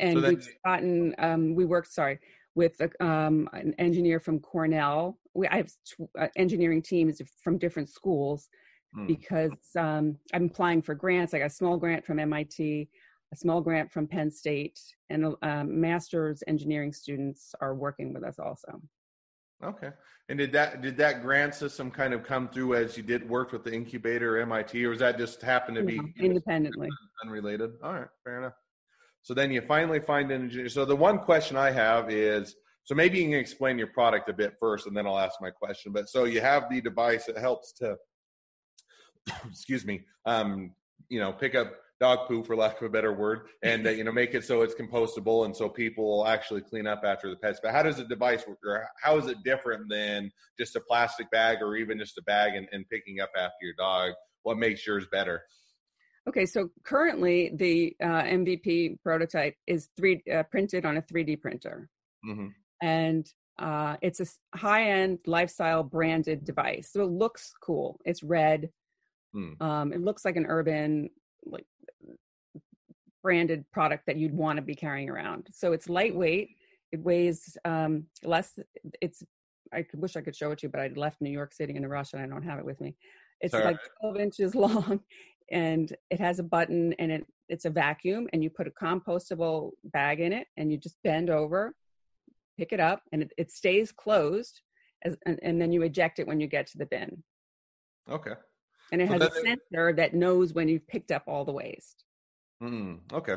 And 0.00 0.22
then- 0.22 0.34
we've 0.34 0.48
gotten 0.64 1.14
um, 1.18 1.54
we 1.54 1.64
worked 1.64 1.92
sorry 1.92 2.18
with 2.54 2.80
a, 2.80 3.04
um, 3.04 3.48
an 3.52 3.74
engineer 3.78 4.20
from 4.20 4.38
Cornell. 4.40 5.18
We 5.34 5.48
I 5.48 5.56
have 5.58 5.70
uh, 6.18 6.28
engineering 6.36 6.82
teams 6.82 7.20
from 7.42 7.58
different 7.58 7.88
schools 7.88 8.48
Hmm. 8.94 9.06
because 9.06 9.50
um, 9.76 10.16
I'm 10.32 10.44
applying 10.44 10.80
for 10.80 10.94
grants. 10.94 11.34
I 11.34 11.40
got 11.40 11.46
a 11.46 11.50
small 11.50 11.76
grant 11.76 12.04
from 12.06 12.20
MIT, 12.20 12.88
a 13.32 13.36
small 13.36 13.60
grant 13.60 13.90
from 13.90 14.06
Penn 14.06 14.30
State, 14.30 14.78
and 15.10 15.34
um, 15.42 15.80
master's 15.80 16.44
engineering 16.46 16.92
students 16.92 17.56
are 17.60 17.74
working 17.74 18.14
with 18.14 18.22
us 18.22 18.38
also. 18.38 18.80
Okay. 19.64 19.90
And 20.28 20.38
did 20.38 20.52
that 20.52 20.80
did 20.80 20.96
that 20.98 21.22
grant 21.22 21.54
system 21.56 21.90
kind 21.90 22.14
of 22.14 22.22
come 22.22 22.48
through 22.48 22.74
as 22.76 22.96
you 22.96 23.02
did 23.02 23.28
work 23.28 23.50
with 23.52 23.64
the 23.64 23.72
incubator 23.72 24.38
MIT, 24.38 24.84
or 24.84 24.90
was 24.90 25.00
that 25.00 25.18
just 25.18 25.42
happen 25.42 25.74
to 25.74 25.82
be 25.82 25.96
No, 25.96 26.02
know, 26.02 26.10
independently. 26.20 26.88
unrelated? 27.24 27.72
All 27.82 27.94
right, 27.94 28.08
fair 28.22 28.38
enough. 28.38 28.54
So 29.24 29.32
then 29.32 29.50
you 29.50 29.62
finally 29.62 30.00
find 30.00 30.30
an 30.30 30.42
engineer. 30.42 30.68
So 30.68 30.84
the 30.84 30.94
one 30.94 31.18
question 31.18 31.56
I 31.56 31.70
have 31.70 32.10
is, 32.10 32.54
so 32.84 32.94
maybe 32.94 33.18
you 33.18 33.24
can 33.24 33.38
explain 33.38 33.78
your 33.78 33.86
product 33.86 34.28
a 34.28 34.34
bit 34.34 34.52
first, 34.60 34.86
and 34.86 34.94
then 34.94 35.06
I'll 35.06 35.18
ask 35.18 35.40
my 35.40 35.50
question. 35.50 35.92
But 35.92 36.10
so 36.10 36.24
you 36.24 36.42
have 36.42 36.68
the 36.70 36.82
device 36.82 37.24
that 37.24 37.38
helps 37.38 37.72
to, 37.78 37.96
excuse 39.48 39.86
me, 39.86 40.02
um, 40.26 40.72
you 41.08 41.18
know, 41.18 41.32
pick 41.32 41.54
up 41.54 41.72
dog 42.00 42.28
poo 42.28 42.44
for 42.44 42.54
lack 42.54 42.76
of 42.82 42.86
a 42.86 42.90
better 42.90 43.14
word, 43.14 43.46
and 43.62 43.86
uh, 43.86 43.90
you 43.98 44.04
know, 44.04 44.12
make 44.12 44.34
it 44.34 44.44
so 44.44 44.60
it's 44.60 44.74
compostable, 44.74 45.46
and 45.46 45.56
so 45.56 45.70
people 45.70 46.04
will 46.04 46.26
actually 46.26 46.60
clean 46.60 46.86
up 46.86 47.00
after 47.02 47.30
the 47.30 47.36
pets. 47.36 47.60
But 47.62 47.72
how 47.72 47.82
does 47.82 47.96
the 47.96 48.04
device 48.04 48.46
work, 48.46 48.58
or 48.62 48.86
how 49.02 49.16
is 49.16 49.26
it 49.26 49.38
different 49.42 49.88
than 49.88 50.30
just 50.58 50.76
a 50.76 50.80
plastic 50.80 51.30
bag, 51.30 51.62
or 51.62 51.76
even 51.76 51.98
just 51.98 52.18
a 52.18 52.22
bag 52.24 52.56
and, 52.56 52.68
and 52.72 52.86
picking 52.90 53.20
up 53.20 53.30
after 53.34 53.56
your 53.62 53.74
dog? 53.78 54.12
What 54.42 54.58
makes 54.58 54.86
yours 54.86 55.06
better? 55.10 55.40
Okay, 56.28 56.46
so 56.46 56.70
currently 56.84 57.52
the 57.54 57.94
uh, 58.02 58.22
MVP 58.22 59.00
prototype 59.02 59.54
is 59.66 59.88
three 59.96 60.22
uh, 60.32 60.42
printed 60.44 60.86
on 60.86 60.96
a 60.96 61.02
3D 61.02 61.40
printer, 61.40 61.88
hmm 62.22 62.48
and 62.82 63.26
uh, 63.58 63.96
it's 64.02 64.20
a 64.20 64.26
high-end 64.56 65.18
lifestyle 65.26 65.82
branded 65.82 66.44
device. 66.44 66.90
So 66.92 67.02
it 67.02 67.10
looks 67.10 67.52
cool. 67.62 68.00
It's 68.04 68.22
red. 68.22 68.68
Hmm. 69.32 69.52
Um, 69.60 69.92
it 69.92 70.02
looks 70.02 70.24
like 70.24 70.36
an 70.36 70.46
urban 70.46 71.08
like 71.46 71.64
branded 73.22 73.64
product 73.72 74.06
that 74.06 74.16
you'd 74.16 74.34
want 74.34 74.56
to 74.56 74.62
be 74.62 74.74
carrying 74.74 75.08
around. 75.08 75.48
So 75.52 75.72
it's 75.72 75.88
lightweight. 75.88 76.50
It 76.92 77.00
weighs 77.00 77.56
um, 77.64 78.04
less. 78.24 78.58
It's 79.00 79.22
I 79.72 79.84
wish 79.94 80.16
I 80.16 80.20
could 80.20 80.36
show 80.36 80.52
it 80.52 80.58
to 80.58 80.66
you, 80.66 80.70
but 80.70 80.80
I 80.80 80.88
left 80.94 81.20
New 81.20 81.30
York 81.30 81.52
City 81.52 81.74
in 81.74 81.84
a 81.84 81.88
rush 81.88 82.12
and 82.12 82.22
I 82.22 82.26
don't 82.26 82.42
have 82.42 82.58
it 82.58 82.64
with 82.64 82.80
me. 82.80 82.94
It's 83.40 83.52
Sorry. 83.52 83.64
like 83.64 83.78
12 84.00 84.16
inches 84.18 84.54
long, 84.66 85.00
and 85.50 85.94
it 86.10 86.20
has 86.20 86.38
a 86.38 86.44
button 86.44 86.92
and 86.98 87.12
it 87.12 87.26
it's 87.48 87.66
a 87.66 87.70
vacuum, 87.70 88.26
and 88.32 88.42
you 88.42 88.48
put 88.48 88.66
a 88.66 88.70
compostable 88.70 89.72
bag 89.84 90.20
in 90.20 90.32
it, 90.32 90.46
and 90.56 90.72
you 90.72 90.78
just 90.78 90.96
bend 91.04 91.28
over, 91.28 91.74
pick 92.56 92.72
it 92.72 92.80
up, 92.80 93.02
and 93.12 93.22
it, 93.22 93.32
it 93.36 93.50
stays 93.50 93.92
closed, 93.92 94.62
as, 95.02 95.16
and, 95.26 95.38
and 95.42 95.60
then 95.60 95.70
you 95.70 95.82
eject 95.82 96.18
it 96.18 96.26
when 96.26 96.40
you 96.40 96.46
get 96.46 96.66
to 96.68 96.78
the 96.78 96.86
bin. 96.86 97.22
Okay. 98.10 98.32
And 98.92 99.02
it 99.02 99.08
So 99.08 99.12
has 99.12 99.22
a 99.22 99.30
sensor 99.32 99.92
that 99.92 100.14
knows 100.14 100.54
when 100.54 100.68
you've 100.68 100.86
picked 100.88 101.12
up 101.12 101.24
all 101.26 101.44
the 101.44 101.52
waste. 101.52 102.04
Mm, 102.62 103.00
okay. 103.12 103.36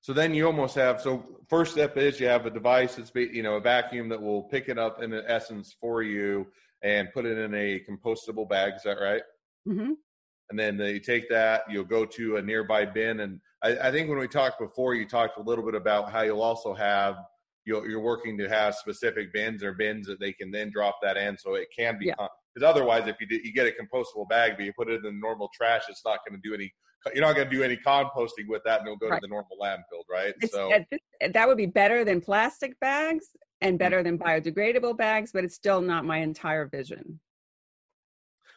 So 0.00 0.12
then 0.12 0.34
you 0.34 0.46
almost 0.46 0.74
have 0.76 1.00
so 1.00 1.38
first 1.48 1.72
step 1.72 1.96
is 1.96 2.18
you 2.18 2.26
have 2.26 2.46
a 2.46 2.50
device 2.50 2.96
that's 2.96 3.10
be, 3.10 3.28
you 3.32 3.42
know 3.42 3.54
a 3.54 3.60
vacuum 3.60 4.08
that 4.08 4.20
will 4.20 4.42
pick 4.44 4.68
it 4.68 4.78
up 4.78 5.02
in 5.02 5.12
essence 5.12 5.76
for 5.80 6.02
you 6.02 6.46
and 6.82 7.12
put 7.12 7.24
it 7.24 7.38
in 7.38 7.54
a 7.54 7.80
compostable 7.88 8.48
bag. 8.48 8.74
Is 8.76 8.82
that 8.82 8.98
right? 8.98 9.22
hmm 9.66 9.92
And 10.52 10.58
then 10.58 10.78
you 10.78 11.00
take 11.00 11.30
that, 11.30 11.62
you'll 11.70 11.84
go 11.84 12.04
to 12.04 12.36
a 12.36 12.42
nearby 12.42 12.84
bin. 12.84 13.20
And 13.20 13.40
I, 13.62 13.88
I 13.88 13.90
think 13.90 14.10
when 14.10 14.18
we 14.18 14.28
talked 14.28 14.60
before, 14.60 14.94
you 14.94 15.08
talked 15.08 15.38
a 15.38 15.42
little 15.42 15.64
bit 15.64 15.74
about 15.74 16.12
how 16.12 16.20
you'll 16.20 16.42
also 16.42 16.74
have 16.74 17.16
you'll, 17.64 17.88
you're 17.88 18.00
working 18.02 18.36
to 18.36 18.48
have 18.48 18.74
specific 18.74 19.32
bins 19.32 19.62
or 19.62 19.72
bins 19.72 20.06
that 20.08 20.20
they 20.20 20.32
can 20.32 20.50
then 20.50 20.70
drop 20.70 20.98
that 21.02 21.16
in, 21.16 21.38
so 21.38 21.54
it 21.54 21.68
can 21.76 21.98
be. 21.98 22.06
Yeah. 22.06 22.26
Because 22.54 22.68
otherwise, 22.68 23.08
if 23.08 23.16
you 23.18 23.26
do, 23.26 23.36
you 23.42 23.52
get 23.54 23.66
a 23.66 23.70
compostable 23.70 24.28
bag, 24.28 24.54
but 24.56 24.66
you 24.66 24.74
put 24.76 24.90
it 24.90 24.96
in 24.96 25.02
the 25.02 25.12
normal 25.12 25.48
trash, 25.54 25.84
it's 25.88 26.02
not 26.04 26.18
going 26.28 26.38
to 26.38 26.46
do 26.46 26.54
any. 26.54 26.70
You're 27.14 27.24
not 27.24 27.34
going 27.34 27.48
to 27.48 27.54
do 27.54 27.62
any 27.62 27.76
composting 27.78 28.46
with 28.46 28.62
that, 28.64 28.80
and 28.80 28.88
it'll 28.88 28.98
go 28.98 29.08
Right. 29.08 29.16
to 29.16 29.26
the 29.26 29.28
normal 29.28 29.56
landfill, 29.60 30.04
right? 30.08 30.34
It's, 30.40 30.52
so 30.52 30.70
that 31.32 31.48
would 31.48 31.56
be 31.56 31.66
better 31.66 32.04
than 32.04 32.20
plastic 32.20 32.78
bags 32.78 33.26
and 33.60 33.72
mm-hmm. 33.72 33.78
better 33.78 34.02
than 34.02 34.18
biodegradable 34.18 34.96
bags, 34.96 35.32
but 35.32 35.44
it's 35.44 35.54
still 35.54 35.80
not 35.80 36.04
my 36.04 36.18
entire 36.18 36.66
vision. 36.66 37.18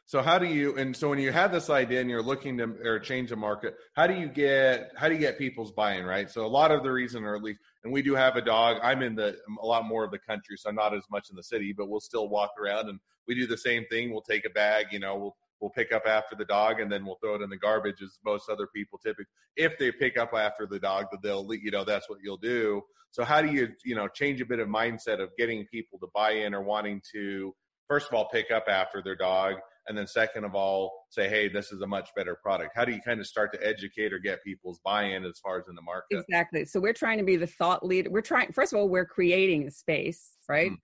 So 0.08 0.22
how 0.22 0.38
do 0.38 0.46
you 0.46 0.78
and 0.78 0.96
so 0.96 1.10
when 1.10 1.18
you 1.18 1.32
have 1.32 1.52
this 1.52 1.70
idea 1.70 2.00
and 2.00 2.10
you're 2.10 2.22
looking 2.22 2.60
to 2.60 2.76
or 2.84 3.00
change 3.00 3.32
the 3.32 3.36
market, 3.36 3.76
how 3.96 4.06
do 4.06 4.14
you 4.14 4.28
get 4.28 4.92
how 4.96 5.08
do 5.08 5.16
you 5.16 5.20
get 5.20 5.40
people's 5.40 5.72
buy-in, 5.72 6.06
right? 6.06 6.30
So 6.30 6.46
a 6.46 6.48
lot 6.48 6.72
of 6.72 6.84
the 6.84 6.92
reason, 6.92 7.24
or 7.24 7.36
at 7.36 7.42
least, 7.42 7.60
and 7.84 7.92
we 7.92 8.04
do 8.04 8.14
have 8.14 8.36
a 8.36 8.42
dog. 8.42 8.78
I'm 8.84 9.02
in 9.02 9.16
the 9.16 9.36
a 9.60 9.66
lot 9.66 9.86
more 9.86 10.04
of 10.04 10.12
the 10.12 10.20
country, 10.20 10.58
so 10.58 10.70
I'm 10.70 10.76
not 10.76 10.94
as 10.94 11.04
much 11.10 11.30
in 11.32 11.36
the 11.36 11.44
city, 11.44 11.74
but 11.76 11.90
we'll 11.90 12.00
still 12.00 12.30
walk 12.30 12.52
around 12.64 12.90
and 12.90 13.00
we 13.28 13.34
do 13.34 13.48
the 13.48 13.58
same 13.58 13.84
thing. 13.90 14.12
We'll 14.12 14.22
take 14.22 14.46
a 14.46 14.52
bag, 14.52 14.88
you 14.92 15.00
know, 15.00 15.18
we'll 15.18 15.36
we'll 15.60 15.72
pick 15.72 15.92
up 15.92 16.04
after 16.06 16.36
the 16.36 16.46
dog 16.46 16.80
and 16.80 16.92
then 16.92 17.06
we'll 17.06 17.16
throw 17.16 17.36
it 17.36 17.42
in 17.42 17.50
the 17.50 17.58
garbage 17.58 18.02
as 18.04 18.20
most 18.24 18.50
other 18.50 18.68
people 18.68 19.00
typically 19.00 19.26
if 19.56 19.78
they 19.80 19.92
pick 19.92 20.18
up 20.18 20.34
after 20.34 20.68
the 20.68 20.80
dog 20.80 21.06
that 21.12 21.22
they'll 21.24 21.48
you 21.54 21.72
know 21.72 21.84
that's 21.84 22.10
what 22.10 22.20
you'll 22.22 22.38
do 22.38 22.82
so 23.12 23.24
how 23.24 23.42
do 23.42 23.52
you 23.52 23.70
you 23.84 23.96
know 23.96 24.08
change 24.08 24.42
a 24.42 24.46
bit 24.46 24.60
of 24.60 24.68
mindset 24.68 25.22
of 25.22 25.30
getting 25.38 25.66
people 25.68 25.98
to 25.98 26.08
buy 26.14 26.32
in 26.32 26.54
or 26.54 26.62
wanting 26.62 27.02
to 27.12 27.56
first 27.88 28.08
of 28.08 28.14
all 28.14 28.28
pick 28.30 28.52
up 28.52 28.66
after 28.68 29.02
their 29.02 29.16
dog 29.16 29.56
and 29.88 29.98
then 29.98 30.08
second 30.08 30.44
of 30.44 30.56
all 30.56 31.06
say 31.10 31.30
hey 31.30 31.48
this 31.48 31.72
is 31.72 31.82
a 31.82 31.88
much 31.88 32.10
better 32.16 32.38
product 32.42 32.72
how 32.76 32.86
do 32.86 32.92
you 32.92 33.02
kind 33.02 33.20
of 33.20 33.28
start 33.28 33.52
to 33.54 33.68
educate 33.68 34.14
or 34.14 34.20
get 34.20 34.44
people's 34.44 34.80
buy-in 34.84 35.24
as 35.26 35.40
far 35.40 35.60
as 35.60 35.68
in 35.68 35.76
the 35.76 35.82
market 35.82 36.24
Exactly. 36.28 36.66
So 36.66 36.80
we're 36.80 36.94
trying 36.94 37.18
to 37.18 37.24
be 37.24 37.36
the 37.36 37.48
thought 37.48 37.86
leader. 37.86 38.10
We're 38.10 38.22
trying, 38.22 38.52
first 38.52 38.74
of 38.74 38.80
all, 38.80 38.90
we're 38.90 39.06
creating 39.06 39.68
a 39.68 39.72
space, 39.72 40.38
right? 40.48 40.72
Mm. 40.72 40.78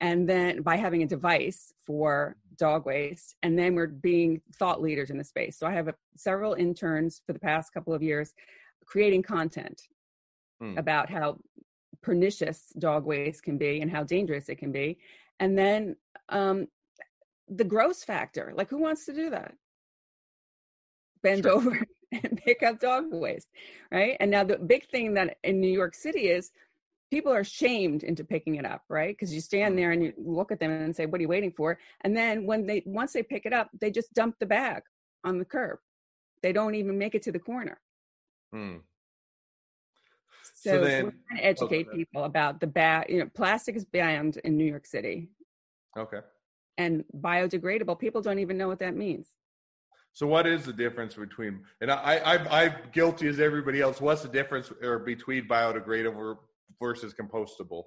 And 0.00 0.28
then 0.28 0.62
by 0.62 0.76
having 0.76 1.02
a 1.02 1.06
device 1.06 1.72
for 1.86 2.36
dog 2.56 2.86
waste, 2.86 3.36
and 3.42 3.58
then 3.58 3.74
we're 3.74 3.88
being 3.88 4.40
thought 4.56 4.80
leaders 4.80 5.10
in 5.10 5.18
the 5.18 5.24
space. 5.24 5.58
So 5.58 5.66
I 5.66 5.72
have 5.72 5.88
a, 5.88 5.94
several 6.16 6.54
interns 6.54 7.20
for 7.26 7.32
the 7.32 7.38
past 7.38 7.72
couple 7.72 7.92
of 7.92 8.02
years 8.02 8.32
creating 8.86 9.22
content 9.22 9.80
Hmm. 10.60 10.76
about 10.76 11.08
how 11.08 11.38
pernicious 12.02 12.72
dog 12.78 13.06
waste 13.06 13.42
can 13.42 13.56
be 13.56 13.80
and 13.80 13.90
how 13.90 14.04
dangerous 14.04 14.48
it 14.50 14.56
can 14.56 14.70
be. 14.70 14.98
And 15.38 15.56
then 15.56 15.96
um, 16.28 16.66
the 17.50 17.64
gross 17.64 18.04
factor 18.04 18.52
like, 18.56 18.70
who 18.70 18.78
wants 18.78 19.04
to 19.06 19.12
do 19.12 19.30
that? 19.30 19.54
Bend 21.22 21.42
Sure. 21.44 21.52
over 21.52 21.86
and 22.12 22.40
pick 22.44 22.62
up 22.62 22.80
dog 22.80 23.04
waste, 23.12 23.48
right? 23.90 24.16
And 24.20 24.30
now 24.30 24.44
the 24.44 24.56
big 24.58 24.88
thing 24.88 25.14
that 25.14 25.36
in 25.44 25.60
New 25.60 25.68
York 25.70 25.94
City 25.94 26.28
is 26.28 26.50
people 27.10 27.32
are 27.32 27.44
shamed 27.44 28.02
into 28.04 28.24
picking 28.24 28.54
it 28.54 28.64
up, 28.64 28.82
right? 28.88 29.12
Because 29.14 29.34
you 29.34 29.40
stand 29.40 29.76
there 29.76 29.90
and 29.90 30.02
you 30.02 30.12
look 30.16 30.50
at 30.52 30.60
them 30.60 30.70
and 30.70 30.94
say, 30.94 31.06
"What 31.06 31.18
are 31.18 31.22
you 31.22 31.28
waiting 31.28 31.52
for?" 31.52 31.78
And 32.02 32.16
then 32.16 32.46
when 32.46 32.66
they 32.66 32.82
once 32.86 33.12
they 33.12 33.22
pick 33.22 33.44
it 33.46 33.52
up, 33.52 33.68
they 33.80 33.90
just 33.90 34.14
dump 34.14 34.36
the 34.38 34.46
bag 34.46 34.82
on 35.24 35.38
the 35.38 35.44
curb. 35.44 35.78
They 36.42 36.52
don't 36.52 36.74
even 36.76 36.96
make 36.98 37.14
it 37.14 37.22
to 37.24 37.32
the 37.32 37.38
corner. 37.38 37.78
Hmm. 38.52 38.76
So, 40.54 40.70
So 40.70 40.78
so 40.78 40.84
then- 40.84 41.04
we're 41.04 41.10
trying 41.28 41.38
to 41.38 41.44
educate 41.44 41.88
okay. 41.88 41.96
people 41.96 42.24
about 42.24 42.60
the 42.60 42.66
bag. 42.66 43.10
You 43.10 43.18
know, 43.20 43.30
plastic 43.34 43.76
is 43.76 43.84
banned 43.84 44.38
in 44.38 44.56
New 44.56 44.64
York 44.64 44.86
City, 44.86 45.28
okay 45.98 46.20
and 46.80 47.04
biodegradable. 47.28 47.98
People 47.98 48.22
don't 48.26 48.38
even 48.44 48.56
know 48.60 48.68
what 48.72 48.78
that 48.84 48.96
means. 48.96 49.26
So 50.12 50.26
what 50.34 50.46
is 50.54 50.60
the 50.64 50.72
difference 50.84 51.14
between 51.14 51.52
and 51.80 51.88
I, 51.90 52.14
I 52.32 52.62
I'm 52.62 52.74
guilty 52.92 53.26
as 53.28 53.38
everybody 53.38 53.80
else. 53.80 54.00
What's 54.00 54.22
the 54.22 54.32
difference 54.40 54.66
or 54.82 54.98
between 54.98 55.42
biodegradable 55.46 56.36
versus 56.82 57.14
compostable? 57.20 57.82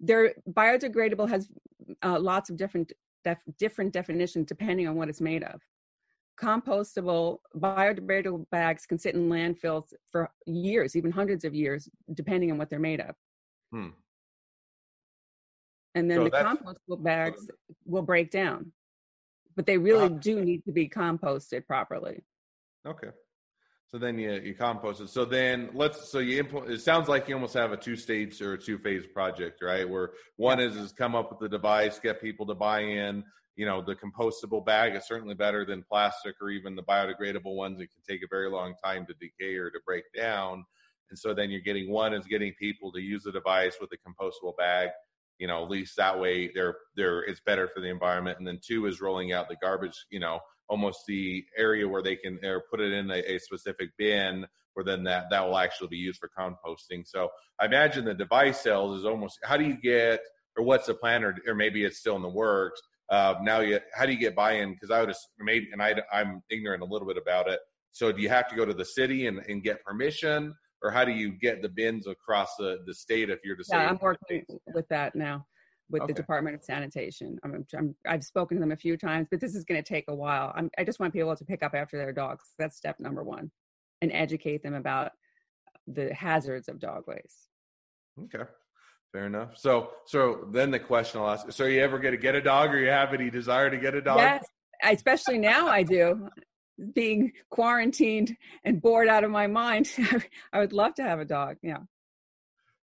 They're 0.00 0.34
biodegradable 0.60 1.28
has 1.28 1.42
uh, 2.02 2.18
lots 2.18 2.48
of 2.50 2.56
different 2.56 2.92
def, 3.24 3.38
different 3.58 3.92
definitions 3.92 4.46
depending 4.46 4.86
on 4.88 4.94
what 4.98 5.08
it's 5.10 5.20
made 5.32 5.44
of. 5.52 5.58
compostable 6.40 7.26
biodegradable 7.64 8.42
bags 8.56 8.82
can 8.86 8.98
sit 9.04 9.14
in 9.14 9.28
landfills 9.36 9.88
for 10.12 10.22
years 10.46 10.90
even 10.98 11.10
hundreds 11.20 11.44
of 11.48 11.52
years 11.62 11.82
depending 12.20 12.48
on 12.52 12.56
what 12.58 12.68
they're 12.70 12.88
made 12.90 13.02
of 13.08 13.14
Hmm. 13.72 13.90
And 15.94 16.10
then 16.10 16.18
So 16.18 16.24
the 16.24 16.30
compostable 16.30 17.02
bags 17.02 17.50
will 17.84 18.02
break 18.02 18.30
down 18.30 18.72
but 19.56 19.66
they 19.66 19.78
really 19.78 20.06
Uh, 20.06 20.08
do 20.08 20.40
need 20.44 20.64
to 20.64 20.72
be 20.72 20.88
composted 20.88 21.66
properly 21.66 22.22
Okay. 22.86 23.08
So 23.88 23.98
then 23.98 24.18
you 24.18 24.32
you 24.34 24.54
compost 24.54 25.00
it. 25.00 25.08
So 25.08 25.24
then 25.24 25.70
let's 25.74 26.10
so 26.10 26.20
you 26.20 26.38
implement. 26.38 26.72
It 26.72 26.80
sounds 26.80 27.08
like 27.08 27.28
you 27.28 27.34
almost 27.34 27.54
have 27.54 27.72
a 27.72 27.76
two 27.76 27.96
stage 27.96 28.40
or 28.40 28.52
a 28.52 28.58
two 28.58 28.78
phase 28.78 29.04
project, 29.06 29.60
right? 29.62 29.88
Where 29.88 30.12
one 30.36 30.60
is 30.60 30.76
is 30.76 30.92
come 30.92 31.16
up 31.16 31.30
with 31.30 31.40
the 31.40 31.48
device, 31.48 31.98
get 31.98 32.22
people 32.22 32.46
to 32.46 32.54
buy 32.54 32.80
in. 32.80 33.24
You 33.56 33.66
know, 33.66 33.82
the 33.82 33.96
compostable 33.96 34.64
bag 34.64 34.94
is 34.94 35.06
certainly 35.06 35.34
better 35.34 35.64
than 35.66 35.82
plastic 35.90 36.36
or 36.40 36.50
even 36.50 36.76
the 36.76 36.84
biodegradable 36.84 37.56
ones. 37.56 37.80
It 37.80 37.88
can 37.88 38.02
take 38.08 38.22
a 38.22 38.28
very 38.30 38.48
long 38.48 38.74
time 38.82 39.06
to 39.06 39.14
decay 39.14 39.56
or 39.56 39.70
to 39.70 39.80
break 39.84 40.04
down. 40.16 40.64
And 41.10 41.18
so 41.18 41.34
then 41.34 41.50
you're 41.50 41.60
getting 41.60 41.90
one 41.90 42.14
is 42.14 42.26
getting 42.26 42.54
people 42.54 42.92
to 42.92 43.00
use 43.00 43.24
the 43.24 43.32
device 43.32 43.76
with 43.80 43.90
a 43.92 43.98
compostable 44.08 44.56
bag. 44.56 44.90
You 45.40 45.48
know, 45.48 45.64
at 45.64 45.70
least 45.70 45.96
that 45.96 46.20
way 46.20 46.50
they're 46.54 46.76
they're 46.94 47.22
it's 47.22 47.40
better 47.40 47.68
for 47.68 47.80
the 47.80 47.88
environment. 47.88 48.38
And 48.38 48.46
then 48.46 48.60
two 48.64 48.86
is 48.86 49.00
rolling 49.00 49.32
out 49.32 49.48
the 49.48 49.56
garbage. 49.60 50.06
You 50.10 50.20
know, 50.20 50.40
almost 50.70 51.04
the 51.06 51.44
area 51.58 51.86
where 51.86 52.02
they 52.02 52.14
can 52.14 52.38
or 52.44 52.62
put 52.70 52.80
it 52.80 52.92
in 52.92 53.10
a, 53.10 53.34
a 53.34 53.38
specific 53.38 53.90
bin 53.98 54.46
where 54.74 54.84
then 54.84 55.02
that 55.02 55.28
that 55.28 55.44
will 55.44 55.58
actually 55.58 55.88
be 55.88 55.96
used 55.96 56.20
for 56.20 56.30
composting 56.38 57.04
so 57.04 57.28
i 57.58 57.66
imagine 57.66 58.04
the 58.04 58.14
device 58.14 58.60
sales 58.60 58.98
is 58.98 59.04
almost 59.04 59.38
how 59.42 59.56
do 59.56 59.64
you 59.64 59.76
get 59.76 60.20
or 60.56 60.64
what's 60.64 60.86
the 60.86 60.94
plan 60.94 61.24
or, 61.24 61.36
or 61.46 61.54
maybe 61.54 61.84
it's 61.84 61.98
still 61.98 62.16
in 62.16 62.22
the 62.22 62.28
works 62.28 62.80
uh, 63.10 63.34
now 63.42 63.58
you 63.58 63.80
how 63.92 64.06
do 64.06 64.12
you 64.12 64.18
get 64.18 64.36
buy-in 64.36 64.72
because 64.72 64.92
i 64.92 65.00
would 65.00 65.08
just 65.08 65.28
maybe 65.40 65.68
and 65.72 65.82
I, 65.82 66.00
i'm 66.12 66.42
ignorant 66.50 66.82
a 66.82 66.86
little 66.86 67.08
bit 67.08 67.18
about 67.18 67.48
it 67.48 67.58
so 67.90 68.12
do 68.12 68.22
you 68.22 68.28
have 68.28 68.48
to 68.48 68.54
go 68.54 68.64
to 68.64 68.72
the 68.72 68.84
city 68.84 69.26
and, 69.26 69.40
and 69.48 69.64
get 69.64 69.84
permission 69.84 70.54
or 70.82 70.90
how 70.90 71.04
do 71.04 71.12
you 71.12 71.32
get 71.32 71.62
the 71.62 71.68
bins 71.68 72.06
across 72.06 72.56
the, 72.58 72.78
the 72.86 72.94
state 72.94 73.30
if 73.30 73.40
you're 73.44 73.56
to 73.56 73.64
say 73.64 73.76
yeah 73.76 73.88
i'm 73.88 73.98
working 74.00 74.44
with 74.74 74.88
that 74.88 75.14
now 75.14 75.44
with 75.90 76.02
Okay. 76.02 76.12
the 76.12 76.16
department 76.16 76.54
of 76.54 76.62
sanitation. 76.62 77.38
I'm, 77.44 77.66
I'm 77.76 77.94
i've 78.06 78.24
spoken 78.24 78.56
to 78.56 78.60
them 78.60 78.72
a 78.72 78.76
few 78.76 78.96
times 78.96 79.26
but 79.30 79.40
this 79.40 79.54
is 79.54 79.64
going 79.64 79.82
to 79.82 79.88
take 79.88 80.04
a 80.08 80.14
while. 80.14 80.52
I'm, 80.54 80.70
i 80.78 80.84
just 80.84 81.00
want 81.00 81.12
people 81.12 81.34
to 81.34 81.44
pick 81.44 81.62
up 81.62 81.74
after 81.74 81.98
their 81.98 82.12
dogs. 82.12 82.44
That's 82.58 82.76
step 82.76 83.00
number 83.00 83.24
one 83.24 83.50
and 84.00 84.12
educate 84.12 84.62
them 84.62 84.74
about 84.74 85.12
the 85.86 86.14
hazards 86.14 86.68
of 86.68 86.78
dog 86.78 87.04
waste. 87.06 87.48
Okay, 88.24 88.48
fair 89.12 89.26
enough. 89.26 89.56
So, 89.56 89.90
so 90.06 90.48
then 90.52 90.70
the 90.70 90.78
question 90.78 91.20
I'll 91.20 91.30
ask: 91.30 91.50
So, 91.50 91.64
you 91.64 91.80
ever 91.80 91.98
get 91.98 92.12
to 92.12 92.16
get 92.16 92.34
a 92.34 92.40
dog, 92.40 92.70
or 92.70 92.78
you 92.78 92.90
have 92.90 93.12
any 93.12 93.30
desire 93.30 93.70
to 93.70 93.76
get 93.76 93.94
a 93.94 94.00
dog? 94.00 94.18
yes 94.18 94.44
especially 94.82 95.38
now 95.38 95.68
i 95.68 95.82
do 95.82 96.28
being 96.94 97.32
quarantined 97.50 98.36
and 98.64 98.80
bored 98.80 99.08
out 99.08 99.24
of 99.24 99.30
my 99.30 99.46
mind 99.46 99.90
i 100.52 100.58
would 100.58 100.72
love 100.72 100.94
to 100.94 101.02
have 101.02 101.20
a 101.20 101.24
dog 101.24 101.56
yeah 101.62 101.78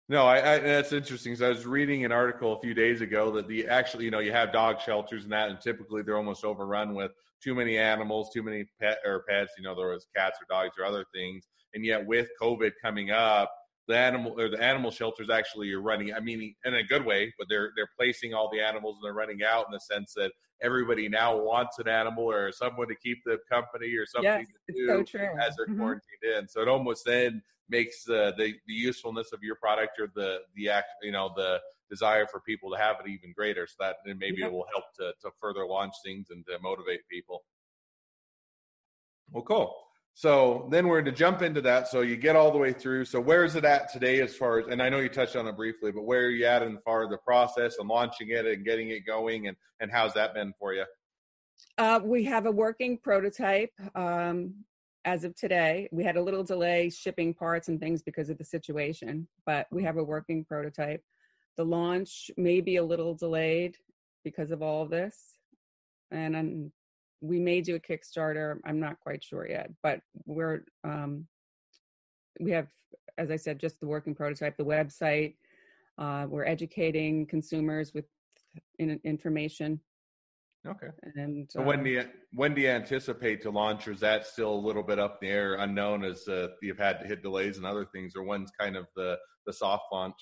No, 0.09 0.25
I, 0.25 0.55
I 0.55 0.59
that's 0.59 0.91
interesting. 0.91 1.35
So 1.35 1.45
I 1.45 1.49
was 1.49 1.65
reading 1.65 2.03
an 2.03 2.11
article 2.11 2.53
a 2.53 2.59
few 2.59 2.73
days 2.73 2.99
ago 2.99 3.31
that 3.31 3.47
the 3.47 3.67
actually, 3.67 4.03
you 4.03 4.11
know, 4.11 4.19
you 4.19 4.33
have 4.33 4.51
dog 4.51 4.81
shelters 4.81 5.23
and 5.23 5.31
that, 5.31 5.49
and 5.49 5.61
typically 5.61 6.01
they're 6.01 6.17
almost 6.17 6.43
overrun 6.43 6.93
with 6.93 7.11
too 7.41 7.55
many 7.55 7.77
animals, 7.77 8.29
too 8.33 8.43
many 8.43 8.65
pet 8.81 8.97
or 9.05 9.23
pets. 9.29 9.53
You 9.57 9.63
know, 9.63 9.75
there 9.75 9.87
was 9.87 10.05
cats 10.15 10.39
or 10.41 10.45
dogs 10.53 10.75
or 10.77 10.85
other 10.85 11.05
things, 11.13 11.47
and 11.73 11.85
yet 11.85 12.05
with 12.05 12.27
COVID 12.41 12.71
coming 12.81 13.11
up, 13.11 13.49
the 13.87 13.97
animal 13.97 14.39
or 14.39 14.49
the 14.49 14.61
animal 14.63 14.91
shelters 14.91 15.29
actually 15.29 15.71
are 15.73 15.81
running. 15.81 16.13
I 16.13 16.19
mean, 16.19 16.55
in 16.65 16.73
a 16.75 16.83
good 16.83 17.05
way, 17.05 17.33
but 17.37 17.47
they're 17.49 17.71
they're 17.75 17.89
placing 17.97 18.33
all 18.33 18.49
the 18.51 18.61
animals 18.61 18.97
and 18.97 19.05
they're 19.05 19.13
running 19.13 19.43
out 19.43 19.65
in 19.67 19.71
the 19.71 19.79
sense 19.79 20.13
that 20.15 20.33
everybody 20.61 21.09
now 21.09 21.37
wants 21.37 21.79
an 21.79 21.87
animal 21.87 22.23
or 22.31 22.51
someone 22.51 22.87
to 22.87 22.95
keep 22.95 23.17
the 23.25 23.39
company 23.49 23.95
or 23.95 24.05
something 24.05 24.45
yes 24.45 24.47
to 24.67 24.73
do 24.75 25.05
so 25.07 25.09
as 25.41 25.55
they're 25.57 25.67
Mhm. 25.67 25.75
quarantined 25.77 26.23
in. 26.23 26.47
So 26.47 26.61
it 26.61 26.67
almost 26.67 27.05
then 27.05 27.41
makes 27.69 28.07
uh, 28.09 28.31
the 28.37 28.53
the 28.67 28.73
usefulness 28.73 29.31
of 29.33 29.43
your 29.43 29.55
product 29.55 29.99
or 29.99 30.07
the 30.15 30.41
the 30.55 30.69
act 30.69 30.87
you 31.01 31.11
know 31.11 31.33
the 31.35 31.61
desire 31.89 32.25
for 32.27 32.39
people 32.41 32.71
to 32.71 32.77
have 32.77 32.97
it 33.01 33.07
even 33.09 33.33
greater. 33.33 33.67
So 33.67 33.75
that 33.79 33.97
then 34.05 34.17
maybe 34.17 34.41
Yeah. 34.41 34.47
it 34.47 34.51
will 34.51 34.67
help 34.71 34.85
to 34.99 35.13
to 35.21 35.31
further 35.39 35.65
launch 35.65 35.93
things 36.03 36.29
and 36.29 36.45
to 36.47 36.59
motivate 36.59 37.01
people. 37.09 37.45
Well, 39.31 39.43
cool. 39.43 39.92
So 40.15 40.67
then 40.69 40.87
we're 40.87 41.01
to 41.01 41.11
jump 41.11 41.41
into 41.41 41.61
that. 41.61 41.87
So 41.87 42.01
you 42.01 42.17
get 42.17 42.35
all 42.35 42.51
the 42.51 42.57
way 42.57 42.71
through. 42.71 43.05
So 43.05 43.19
where 43.19 43.43
is 43.43 43.55
it 43.55 43.65
at 43.65 43.91
today 43.91 44.21
as 44.21 44.35
far 44.35 44.59
as, 44.59 44.67
and 44.67 44.81
I 44.81 44.89
know 44.89 44.99
you 44.99 45.09
touched 45.09 45.35
on 45.35 45.47
it 45.47 45.55
briefly, 45.55 45.91
but 45.91 46.03
where 46.03 46.25
are 46.25 46.29
you 46.29 46.45
at 46.45 46.61
in 46.61 46.77
far 46.85 47.09
the 47.09 47.17
process 47.17 47.77
and 47.79 47.89
launching 47.89 48.29
it 48.29 48.45
and 48.45 48.63
getting 48.63 48.89
it 48.89 49.05
going 49.07 49.47
and, 49.47 49.57
and 49.79 49.91
how's 49.91 50.13
that 50.13 50.35
been 50.35 50.53
for 50.59 50.73
you? 50.73 50.85
Uh, 51.77 51.99
we 52.03 52.23
have 52.23 52.45
a 52.45 52.51
working 52.51 52.97
prototype 52.99 53.71
um, 53.95 54.53
as 55.05 55.23
of 55.23 55.35
today. 55.35 55.89
We 55.91 56.03
had 56.03 56.17
a 56.17 56.21
little 56.21 56.43
delay 56.43 56.91
shipping 56.91 57.33
parts 57.33 57.67
and 57.67 57.79
things 57.79 58.03
because 58.03 58.29
of 58.29 58.37
the 58.37 58.45
situation, 58.45 59.27
but 59.47 59.65
we 59.71 59.83
have 59.83 59.97
a 59.97 60.03
working 60.03 60.45
prototype. 60.45 61.01
The 61.57 61.65
launch 61.65 62.29
may 62.37 62.61
be 62.61 62.75
a 62.75 62.83
little 62.83 63.15
delayed 63.15 63.77
because 64.23 64.51
of 64.51 64.61
all 64.61 64.83
of 64.83 64.89
this, 64.89 65.37
and 66.11 66.35
um, 66.35 66.71
we 67.23 67.39
may 67.39 67.61
do 67.61 67.75
a 67.75 67.79
Kickstarter. 67.79 68.57
I'm 68.65 68.79
not 68.79 68.99
quite 68.99 69.23
sure 69.23 69.47
yet, 69.47 69.71
but 69.81 70.01
we're 70.25 70.61
um, 70.83 71.25
we 72.39 72.51
have, 72.51 72.67
as 73.17 73.31
I 73.31 73.37
said, 73.37 73.59
just 73.59 73.79
the 73.79 73.87
working 73.87 74.13
prototype, 74.13 74.57
the 74.57 74.65
website. 74.65 75.35
Uh, 75.97 76.25
we're 76.27 76.45
educating 76.45 77.25
consumers 77.25 77.93
with 77.93 78.05
in, 78.79 78.99
information 79.03 79.79
Okay. 80.65 80.87
and 81.15 81.49
So 81.51 81.61
when 81.61 81.81
uh, 81.81 81.83
do 81.83 81.89
you 81.89 82.03
when 82.31 82.53
do 82.53 82.61
you 82.61 82.69
anticipate 82.69 83.41
to 83.41 83.49
launch, 83.49 83.87
or 83.87 83.91
is 83.91 83.99
that 83.99 84.25
still 84.25 84.53
a 84.53 84.55
little 84.55 84.83
bit 84.83 84.97
up 84.97 85.19
in 85.21 85.27
the 85.27 85.33
air, 85.33 85.55
unknown 85.55 86.05
as 86.05 86.27
uh, 86.27 86.47
you've 86.61 86.77
had 86.77 86.99
to 87.01 87.05
hit 87.05 87.21
delays 87.21 87.57
and 87.57 87.65
other 87.65 87.85
things, 87.85 88.13
or 88.15 88.23
when's 88.23 88.51
kind 88.57 88.77
of 88.77 88.87
the 88.95 89.17
the 89.45 89.51
soft 89.51 89.85
launch? 89.91 90.15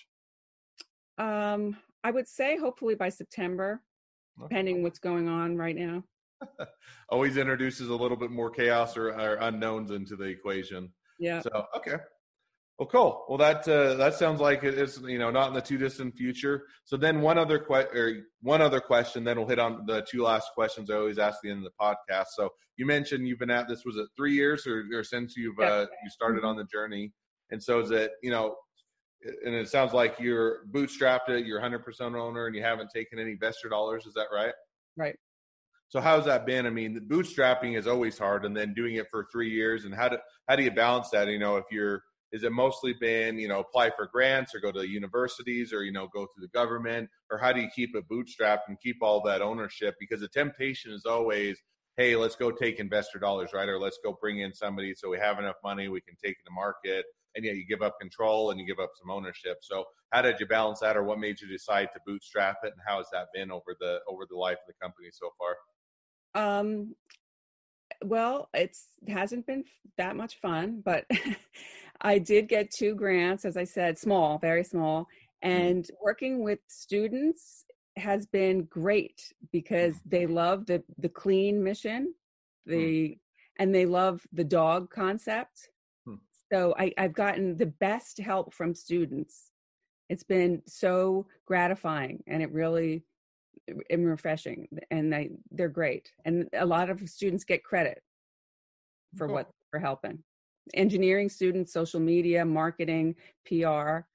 Um, 1.20 1.78
I 2.04 2.10
would 2.10 2.28
say 2.28 2.58
hopefully 2.58 2.96
by 2.96 3.10
September, 3.10 3.82
depending 4.40 4.82
what's 4.82 4.98
going 4.98 5.30
on 5.30 5.58
right 5.58 5.76
now. 5.76 6.04
Always 7.10 7.38
introduces 7.38 7.90
a 7.90 7.96
little 7.96 8.18
bit 8.18 8.32
more 8.32 8.50
chaos 8.50 8.98
or, 8.98 9.10
or 9.10 9.36
unknowns 9.36 9.92
into 9.92 10.16
the 10.16 10.26
equation. 10.26 10.92
Yeah. 11.20 11.42
So 11.42 11.66
okay. 11.78 11.98
Well, 12.82 12.88
cool. 12.88 13.26
Well, 13.30 13.38
that 13.38 13.68
uh, 13.68 13.94
that 13.94 14.16
sounds 14.16 14.42
like 14.42 14.64
it 14.64 14.74
is 14.74 15.00
you 15.06 15.20
know 15.20 15.30
not 15.30 15.50
in 15.50 15.54
the 15.54 15.62
too 15.62 15.78
distant 15.78 16.16
future. 16.16 16.64
So 16.84 16.98
then 16.98 17.22
one 17.22 17.38
other 17.38 17.60
que- 17.60 17.90
or 17.94 18.24
one 18.42 18.60
other 18.60 18.80
question, 18.80 19.24
then 19.24 19.38
we'll 19.38 19.48
hit 19.48 19.60
on 19.60 19.86
the 19.86 20.04
two 20.10 20.24
last 20.24 20.48
questions 20.56 20.90
I 20.90 20.96
always 20.96 21.20
ask 21.20 21.36
at 21.36 21.42
the 21.44 21.52
end 21.52 21.64
of 21.64 21.72
the 21.72 21.80
podcast. 21.80 22.30
So 22.36 22.50
you 22.78 22.88
mentioned 22.88 23.28
you've 23.28 23.38
been 23.38 23.52
at 23.52 23.68
this 23.68 23.86
was 23.86 23.98
it 23.98 24.08
three 24.18 24.34
years 24.34 24.66
or, 24.66 24.84
or 24.94 25.04
since 25.04 25.36
you've 25.38 25.60
uh, 25.60 25.86
you 26.04 26.10
started 26.10 26.44
on 26.44 26.58
the 26.58 26.64
journey, 26.64 27.12
and 27.52 27.62
so 27.62 27.82
is 27.82 27.92
it 27.92 28.14
you 28.24 28.32
know, 28.32 28.56
and 29.46 29.54
it 29.54 29.70
sounds 29.70 29.94
like 29.94 30.16
you're 30.20 30.66
bootstrapped 30.72 31.30
it, 31.30 31.46
you're 31.46 31.60
100 31.60 31.86
percent 31.86 32.16
owner, 32.16 32.48
and 32.48 32.56
you 32.56 32.64
haven't 32.64 32.90
taken 32.92 33.20
any 33.20 33.34
investor 33.34 33.70
dollars. 33.70 34.08
Is 34.08 34.16
that 34.16 34.30
right? 34.34 34.54
Right. 34.98 35.16
So 35.92 36.00
how's 36.00 36.24
that 36.24 36.46
been? 36.46 36.66
I 36.66 36.70
mean, 36.70 36.94
the 36.94 37.02
bootstrapping 37.02 37.78
is 37.78 37.86
always 37.86 38.18
hard, 38.18 38.46
and 38.46 38.56
then 38.56 38.74
doing 38.74 38.96
it 38.96 39.08
for 39.12 39.28
three 39.30 39.50
years, 39.50 39.84
and 39.84 39.94
how 39.94 40.08
do 40.08 40.18
how 40.48 40.56
do 40.56 40.64
you 40.64 40.72
balance 40.72 41.10
that? 41.10 41.28
You 41.28 41.38
know, 41.38 41.58
if 41.58 41.66
you're 41.70 42.02
is 42.32 42.44
it 42.44 42.54
mostly 42.54 42.94
been 42.94 43.38
you 43.38 43.50
know 43.50 43.60
apply 43.60 43.90
for 43.98 44.08
grants 44.08 44.56
or 44.56 44.62
go 44.62 44.72
to 44.72 44.88
universities 44.88 45.74
or 45.74 45.84
you 45.84 45.92
know 45.92 46.08
go 46.08 46.22
through 46.28 46.44
the 46.44 46.58
government 46.58 47.10
or 47.30 47.38
how 47.38 47.52
do 47.52 47.60
you 47.60 47.68
keep 47.76 47.94
it 47.94 48.08
bootstrapped 48.10 48.70
and 48.70 48.80
keep 48.80 49.00
all 49.02 49.22
that 49.24 49.42
ownership? 49.42 49.96
Because 50.00 50.22
the 50.22 50.30
temptation 50.30 50.94
is 50.94 51.06
always, 51.06 51.58
hey, 51.98 52.16
let's 52.16 52.38
go 52.38 52.52
take 52.52 52.80
investor 52.80 53.20
dollars, 53.20 53.50
right? 53.54 53.68
Or 53.68 53.78
let's 53.78 54.00
go 54.02 54.18
bring 54.22 54.40
in 54.40 54.54
somebody 54.54 54.96
so 54.96 55.10
we 55.10 55.20
have 55.20 55.40
enough 55.40 55.58
money 55.62 55.90
we 55.90 56.00
can 56.00 56.16
take 56.24 56.42
to 56.46 56.52
market, 56.52 57.04
and 57.36 57.44
yet 57.44 57.58
you 57.58 57.66
give 57.68 57.82
up 57.82 58.00
control 58.00 58.52
and 58.52 58.62
you 58.62 58.66
give 58.66 58.80
up 58.80 58.92
some 58.98 59.12
ownership. 59.12 59.58
So 59.62 59.84
how 60.12 60.22
did 60.22 60.40
you 60.40 60.46
balance 60.46 60.80
that, 60.80 60.96
or 60.96 61.04
what 61.04 61.20
made 61.20 61.42
you 61.42 61.50
decide 61.50 61.90
to 61.94 62.00
bootstrap 62.08 62.60
it, 62.64 62.72
and 62.72 62.82
how 62.88 63.00
has 63.00 63.08
that 63.12 63.28
been 63.34 63.52
over 63.52 63.76
the 63.78 64.00
over 64.08 64.26
the 64.30 64.38
life 64.38 64.54
of 64.54 64.68
the 64.74 64.82
company 64.82 65.10
so 65.12 65.32
far? 65.38 65.58
Um, 66.36 66.96
well, 68.04 68.50
it's 68.54 68.88
hasn't 69.08 69.46
been 69.46 69.64
that 69.98 70.16
much 70.16 70.40
fun, 70.40 70.82
but 70.84 71.06
I 72.02 72.18
did 72.18 72.48
get 72.48 72.72
two 72.72 72.96
grants, 72.96 73.46
as 73.46 73.58
I 73.58 73.64
said, 73.64 73.98
small, 73.98 74.38
very 74.40 74.64
small, 74.64 75.08
and 75.42 75.88
working 76.02 76.44
with 76.44 76.60
students 76.68 77.66
has 77.98 78.26
been 78.26 78.64
great 78.64 79.22
because 79.52 79.96
they 80.06 80.26
love 80.26 80.66
the 80.66 80.84
the 80.98 81.10
clean 81.10 81.64
mission, 81.64 82.14
the 82.66 83.18
and 83.60 83.76
they 83.76 83.86
love 83.86 84.22
the 84.34 84.44
dog 84.44 84.90
concept. 84.90 85.70
Hmm. 86.06 86.16
So 86.52 86.74
I, 86.80 86.94
I've 86.98 87.14
gotten 87.14 87.58
the 87.58 87.68
best 87.68 88.20
help 88.20 88.54
from 88.54 88.74
students. 88.74 89.52
It's 90.10 90.24
been 90.24 90.62
so 90.66 91.28
gratifying, 91.46 92.24
and 92.28 92.42
it 92.42 92.52
really 92.52 93.04
and 93.90 94.06
refreshing 94.08 94.68
and 94.90 95.12
they 95.12 95.32
they're 95.52 95.70
great 95.70 96.12
and 96.26 96.48
a 96.54 96.66
lot 96.66 96.90
of 96.90 97.00
students 97.10 97.44
get 97.44 97.64
credit 97.64 98.02
for 99.18 99.28
what 99.28 99.50
for 99.70 99.80
helping 99.80 100.20
engineering 100.74 101.30
students 101.30 101.74
social 101.74 102.00
media 102.00 102.46
marketing 102.46 103.16
pr 103.46 104.06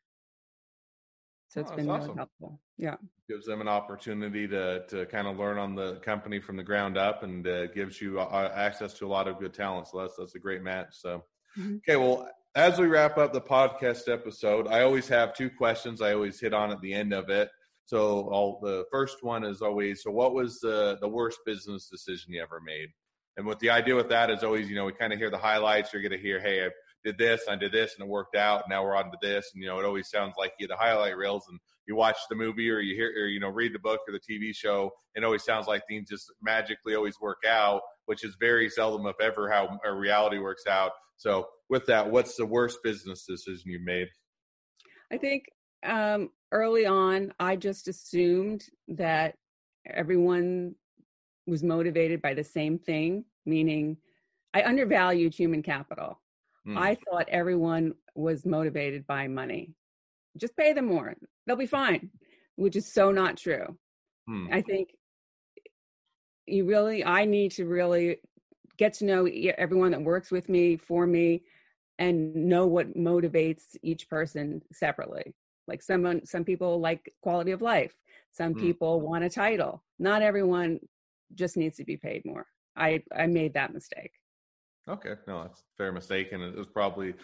So 1.49 1.61
it's 1.61 1.71
Oh, 1.73 1.77
been 1.77 1.87
really 1.87 2.01
awesome. 2.01 2.17
helpful. 2.17 2.61
Yeah. 2.79 2.97
gives 3.29 3.47
them 3.47 3.61
an 3.61 3.69
opportunity 3.69 4.47
to 4.49 4.85
to 4.89 5.07
kind 5.07 5.27
of 5.27 5.39
learn 5.39 5.59
on 5.59 5.75
the 5.75 5.97
company 5.97 6.39
from 6.41 6.57
the 6.57 6.63
ground 6.63 6.97
up 6.99 7.23
and 7.23 7.47
uh, 7.47 7.67
gives 7.69 8.01
you 8.01 8.21
uh, 8.21 8.53
access 8.55 8.93
to 8.95 9.07
a 9.07 9.09
lot 9.17 9.27
of 9.29 9.39
good 9.39 9.55
talent 9.55 9.89
so 9.89 10.01
that's 10.01 10.17
that's 10.17 10.35
a 10.35 10.39
great 10.39 10.63
match 10.63 10.89
so 10.93 11.25
Mhm. 11.59 11.79
okay 11.79 11.97
well 11.97 12.29
as 12.55 12.79
we 12.79 12.87
wrap 12.87 13.17
up 13.19 13.33
the 13.33 13.41
podcast 13.41 14.09
episode 14.13 14.67
i 14.69 14.83
always 14.83 15.09
have 15.09 15.35
two 15.35 15.49
questions 15.51 16.03
i 16.03 16.13
always 16.13 16.39
hit 16.39 16.53
on 16.53 16.71
at 16.71 16.81
the 16.83 16.93
end 16.93 17.13
of 17.15 17.31
it 17.31 17.49
so 17.87 18.29
I'll, 18.33 18.61
the 18.61 18.85
first 18.91 19.23
one 19.23 19.45
is 19.45 19.63
always 19.63 20.03
so 20.03 20.11
what 20.11 20.35
was 20.35 20.61
the 20.61 20.99
the 21.01 21.09
worst 21.09 21.39
business 21.47 21.89
decision 21.89 22.35
you 22.35 22.43
ever 22.43 22.61
made 22.65 22.89
and 23.37 23.47
what 23.47 23.59
the 23.61 23.71
idea 23.71 23.97
with 23.97 24.09
that 24.11 24.31
is 24.31 24.45
always 24.45 24.69
you 24.69 24.77
know 24.77 24.85
we 24.85 24.93
kind 24.93 25.13
of 25.13 25.19
hear 25.19 25.31
the 25.31 25.39
highlights 25.39 25.93
you're 25.93 26.03
going 26.03 26.13
to 26.13 26.19
hear 26.19 26.41
hey 26.41 26.65
i 26.65 26.69
did 27.05 27.17
this 27.19 27.43
i 27.49 27.57
did 27.57 27.73
this 27.73 27.95
and 27.95 28.07
it 28.07 28.11
worked 28.11 28.37
out 28.37 28.65
now 28.69 28.85
we're 28.85 28.97
on 28.97 29.11
to 29.11 29.19
this 29.23 29.51
and 29.55 29.63
you 29.63 29.69
know 29.69 29.79
it 29.79 29.85
always 29.85 30.11
sounds 30.11 30.35
like 30.39 30.53
you 30.59 30.67
the 30.67 30.77
highlight 30.77 31.17
reels 31.17 31.45
and 31.49 31.59
you 31.87 31.95
watch 31.95 32.17
the 32.29 32.37
movie 32.37 32.71
or 32.71 32.81
you 32.81 32.95
hear 32.95 33.13
or 33.17 33.27
you 33.27 33.41
know 33.41 33.49
read 33.49 33.73
the 33.73 33.79
book 33.79 34.01
or 34.09 34.13
the 34.13 34.21
TV 34.21 34.55
show, 34.55 34.91
it 35.15 35.25
always 35.25 35.45
sounds 35.45 35.67
like 35.67 35.83
things 35.89 36.09
just 36.09 36.33
magically 36.43 36.95
always 36.95 37.21
work 37.21 37.43
out, 37.49 37.81
which 38.07 38.25
is 38.25 38.37
very 38.39 38.69
seldom, 38.69 39.07
if 39.07 39.17
ever, 39.21 39.51
how 39.51 39.79
a 39.85 39.93
reality 39.93 40.39
works 40.39 40.67
out. 40.67 40.93
So, 41.17 41.47
with 41.69 41.87
that, 41.87 42.11
what's 42.11 42.37
the 42.37 42.47
worst 42.47 42.79
business 42.83 43.25
decision 43.25 43.71
you 43.71 43.81
made? 43.85 44.09
I 45.13 45.17
think 45.17 45.45
um, 45.85 46.31
early 46.53 46.87
on, 46.87 47.33
I 47.39 47.57
just 47.57 47.89
assumed 47.89 48.67
that 48.89 49.35
everyone 49.87 50.75
was 51.47 51.63
motivated 51.63 52.21
by 52.23 52.35
the 52.35 52.45
same 52.45 52.79
thing, 52.79 53.25
meaning 53.45 53.97
I 54.55 54.63
undervalued 54.65 55.35
human 55.35 55.63
capital. 55.63 56.21
Hmm. 56.65 56.79
I 56.79 56.97
thought 56.97 57.29
everyone 57.29 57.95
was 58.15 58.45
motivated 58.45 59.07
by 59.07 59.29
money. 59.29 59.75
Just 60.37 60.57
pay 60.57 60.73
them 60.73 60.87
more, 60.87 61.15
they'll 61.47 61.57
be 61.57 61.67
fine, 61.67 62.11
which 62.57 62.77
is 62.77 62.93
so 62.93 63.11
not 63.11 63.37
true. 63.37 63.77
Hmm. 64.27 64.49
I 64.53 64.61
think 64.61 64.91
you 66.47 66.65
really, 66.65 67.05
I 67.05 67.25
need 67.25 67.53
to 67.53 67.67
really 67.67 68.19
get 68.77 68.93
to 68.95 69.05
know 69.05 69.27
everyone 69.57 69.93
that 69.93 70.03
works 70.03 70.31
with 70.31 70.49
me, 70.49 70.77
for 70.77 71.07
me, 71.07 71.43
and 71.99 72.35
know 72.35 72.67
what 72.67 72.97
motivates 72.97 73.77
each 73.83 74.09
person 74.09 74.63
separately. 74.73 75.35
Like 75.67 75.83
someone, 75.83 76.25
some 76.25 76.45
people 76.45 76.81
like 76.81 77.13
quality 77.23 77.53
of 77.53 77.63
life. 77.63 77.95
Some 78.33 78.53
Hmm. 78.53 78.61
people 78.61 79.01
want 79.01 79.25
a 79.25 79.31
title. 79.31 79.83
Not 79.99 80.23
everyone 80.23 80.81
just 81.35 81.57
needs 81.57 81.77
to 81.79 81.85
be 81.85 81.97
paid 81.97 82.25
more. 82.25 82.47
I 82.77 83.03
I 83.17 83.27
made 83.27 83.55
that 83.55 83.73
mistake. 83.73 84.13
Okay, 84.89 85.15
no, 85.27 85.43
that's 85.43 85.61
a 85.61 85.77
fair 85.77 85.91
mistake, 85.91 86.31
and 86.31 86.41
it 86.41 86.57
was 86.57 86.69
probably, 86.69 87.15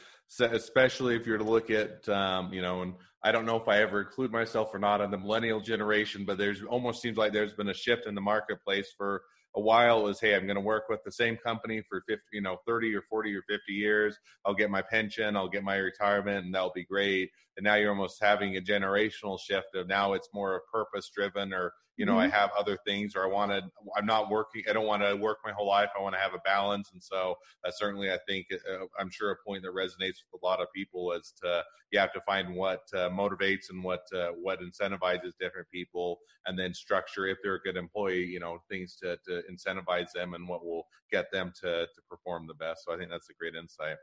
especially 0.40 1.14
if 1.14 1.28
you're 1.28 1.38
to 1.38 1.44
look 1.44 1.70
at, 1.70 2.08
um, 2.08 2.52
you 2.52 2.60
know, 2.60 2.82
and 2.82 2.94
I 3.22 3.30
don't 3.30 3.46
know 3.46 3.54
if 3.56 3.68
I 3.68 3.80
ever 3.80 4.00
include 4.00 4.32
myself 4.32 4.74
or 4.74 4.80
not 4.80 5.00
in 5.00 5.12
the 5.12 5.18
millennial 5.18 5.60
generation, 5.60 6.24
but 6.24 6.38
there's 6.38 6.60
almost 6.64 7.00
seems 7.00 7.16
like 7.16 7.32
there's 7.32 7.52
been 7.52 7.68
a 7.68 7.74
shift 7.74 8.06
in 8.06 8.16
the 8.16 8.20
marketplace 8.20 8.92
for 8.96 9.22
a 9.56 9.60
while. 9.60 10.00
It 10.00 10.04
was, 10.04 10.20
hey, 10.20 10.34
I'm 10.34 10.46
going 10.46 10.56
to 10.56 10.60
work 10.60 10.84
with 10.88 11.02
the 11.04 11.12
same 11.12 11.36
company 11.36 11.82
for 11.88 12.02
50, 12.08 12.22
you 12.32 12.40
know, 12.40 12.58
30 12.66 12.94
or 12.94 13.02
40 13.02 13.34
or 13.34 13.42
50 13.48 13.72
years. 13.72 14.18
I'll 14.44 14.54
get 14.54 14.70
my 14.70 14.82
pension, 14.82 15.36
I'll 15.36 15.48
get 15.48 15.62
my 15.62 15.76
retirement, 15.76 16.44
and 16.44 16.54
that'll 16.54 16.72
be 16.74 16.84
great. 16.84 17.30
And 17.56 17.64
now 17.64 17.74
you're 17.74 17.90
almost 17.90 18.22
having 18.22 18.56
a 18.56 18.60
generational 18.60 19.38
shift 19.38 19.74
of 19.74 19.88
now 19.88 20.14
it's 20.14 20.30
more 20.32 20.56
of 20.56 20.62
purpose 20.72 21.10
driven 21.14 21.52
or 21.52 21.72
you 21.96 22.06
know, 22.06 22.18
I 22.18 22.28
have 22.28 22.50
other 22.58 22.78
things 22.86 23.14
or 23.14 23.24
I 23.24 23.26
want 23.26 23.52
to, 23.52 23.62
I'm 23.96 24.06
not 24.06 24.30
working, 24.30 24.62
I 24.68 24.72
don't 24.72 24.86
want 24.86 25.02
to 25.02 25.14
work 25.14 25.38
my 25.44 25.52
whole 25.52 25.68
life. 25.68 25.90
I 25.96 26.00
want 26.00 26.14
to 26.14 26.20
have 26.20 26.34
a 26.34 26.38
balance. 26.38 26.90
And 26.92 27.02
so 27.02 27.36
uh, 27.66 27.70
certainly 27.70 28.10
I 28.10 28.18
think, 28.26 28.46
uh, 28.52 28.86
I'm 28.98 29.10
sure 29.10 29.30
a 29.30 29.36
point 29.46 29.62
that 29.64 29.74
resonates 29.74 30.18
with 30.32 30.42
a 30.42 30.46
lot 30.46 30.60
of 30.60 30.68
people 30.74 31.12
is 31.12 31.34
to, 31.42 31.62
you 31.90 31.98
have 31.98 32.12
to 32.14 32.20
find 32.22 32.54
what 32.54 32.80
uh, 32.94 33.10
motivates 33.10 33.70
and 33.70 33.84
what, 33.84 34.02
uh, 34.14 34.30
what 34.40 34.60
incentivizes 34.60 35.32
different 35.38 35.68
people 35.70 36.20
and 36.46 36.58
then 36.58 36.72
structure, 36.72 37.26
if 37.26 37.38
they're 37.42 37.56
a 37.56 37.60
good 37.60 37.76
employee, 37.76 38.24
you 38.24 38.40
know, 38.40 38.58
things 38.70 38.96
to, 39.02 39.18
to 39.26 39.42
incentivize 39.52 40.12
them 40.14 40.34
and 40.34 40.48
what 40.48 40.64
will 40.64 40.86
get 41.10 41.30
them 41.30 41.52
to, 41.60 41.86
to 41.94 42.02
perform 42.08 42.46
the 42.46 42.54
best. 42.54 42.84
So 42.86 42.94
I 42.94 42.96
think 42.96 43.10
that's 43.10 43.28
a 43.28 43.34
great 43.34 43.54
insight. 43.54 43.96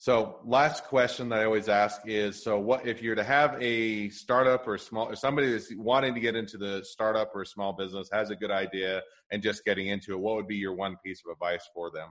So, 0.00 0.38
last 0.44 0.84
question 0.84 1.28
that 1.30 1.40
I 1.40 1.44
always 1.44 1.68
ask 1.68 2.02
is: 2.06 2.40
So, 2.40 2.58
what 2.60 2.86
if 2.86 3.02
you're 3.02 3.16
to 3.16 3.24
have 3.24 3.60
a 3.60 4.08
startup 4.10 4.66
or 4.68 4.78
small, 4.78 5.08
or 5.08 5.16
somebody 5.16 5.50
that's 5.50 5.74
wanting 5.74 6.14
to 6.14 6.20
get 6.20 6.36
into 6.36 6.56
the 6.56 6.84
startup 6.84 7.32
or 7.34 7.44
small 7.44 7.72
business, 7.72 8.08
has 8.12 8.30
a 8.30 8.36
good 8.36 8.52
idea 8.52 9.02
and 9.32 9.42
just 9.42 9.64
getting 9.64 9.88
into 9.88 10.12
it? 10.12 10.20
What 10.20 10.36
would 10.36 10.46
be 10.46 10.54
your 10.56 10.74
one 10.74 10.96
piece 11.04 11.22
of 11.26 11.32
advice 11.32 11.68
for 11.74 11.90
them? 11.90 12.10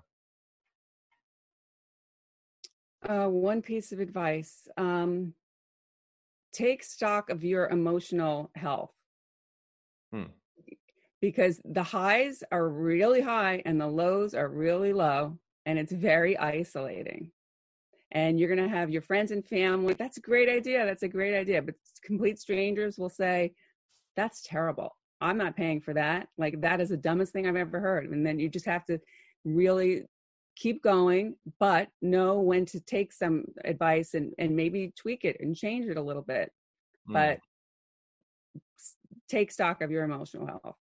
Uh, 3.07 3.29
one 3.29 3.61
piece 3.61 3.93
of 3.93 4.01
advice: 4.01 4.67
um, 4.75 5.33
take 6.51 6.83
stock 6.83 7.29
of 7.29 7.45
your 7.45 7.69
emotional 7.69 8.51
health, 8.55 8.91
Hmm. 10.11 10.31
because 11.21 11.61
the 11.63 11.83
highs 11.83 12.43
are 12.51 12.67
really 12.67 13.21
high 13.21 13.61
and 13.65 13.79
the 13.79 13.87
lows 13.87 14.33
are 14.33 14.49
really 14.49 14.91
low, 14.91 15.39
and 15.65 15.79
it's 15.79 15.93
very 15.93 16.37
isolating. 16.37 17.31
And 18.17 18.39
you're 18.39 18.53
going 18.53 18.67
to 18.67 18.75
have 18.75 18.89
your 18.89 19.03
friends 19.03 19.29
and 19.29 19.45
family. 19.45 19.93
That's 19.93 20.17
a 20.17 20.21
great 20.21 20.49
idea. 20.49 20.85
That's 20.85 21.03
a 21.03 21.07
great 21.07 21.35
idea. 21.37 21.61
But 21.61 21.75
complete 22.01 22.39
strangers 22.39 22.97
will 22.97 23.09
say, 23.23 23.53
"That's 24.15 24.41
terrible. 24.41 24.91
I'm 25.21 25.37
not 25.37 25.55
paying 25.55 25.81
for 25.81 25.93
that. 25.93 26.27
Like 26.35 26.59
that 26.61 26.81
is 26.81 26.89
the 26.89 26.97
dumbest 26.97 27.31
thing 27.31 27.45
I've 27.45 27.55
ever 27.55 27.79
heard." 27.79 28.09
And 28.09 28.25
then 28.25 28.39
you 28.39 28.49
just 28.49 28.65
have 28.65 28.85
to 28.85 28.99
really 29.45 30.05
keep 30.55 30.81
going 30.81 31.35
but 31.59 31.87
know 32.01 32.39
when 32.39 32.65
to 32.65 32.79
take 32.79 33.13
some 33.13 33.45
advice 33.63 34.15
and 34.15 34.33
and 34.39 34.55
maybe 34.55 34.91
tweak 34.97 35.23
it 35.23 35.37
and 35.39 35.55
change 35.55 35.85
it 35.85 35.97
a 35.97 36.01
little 36.01 36.23
bit 36.23 36.51
Hmm. 37.05 37.13
but 37.13 37.39
take 39.29 39.51
stock 39.51 39.83
of 39.83 39.91
your 39.91 40.03
emotional 40.03 40.47
health 40.47 40.75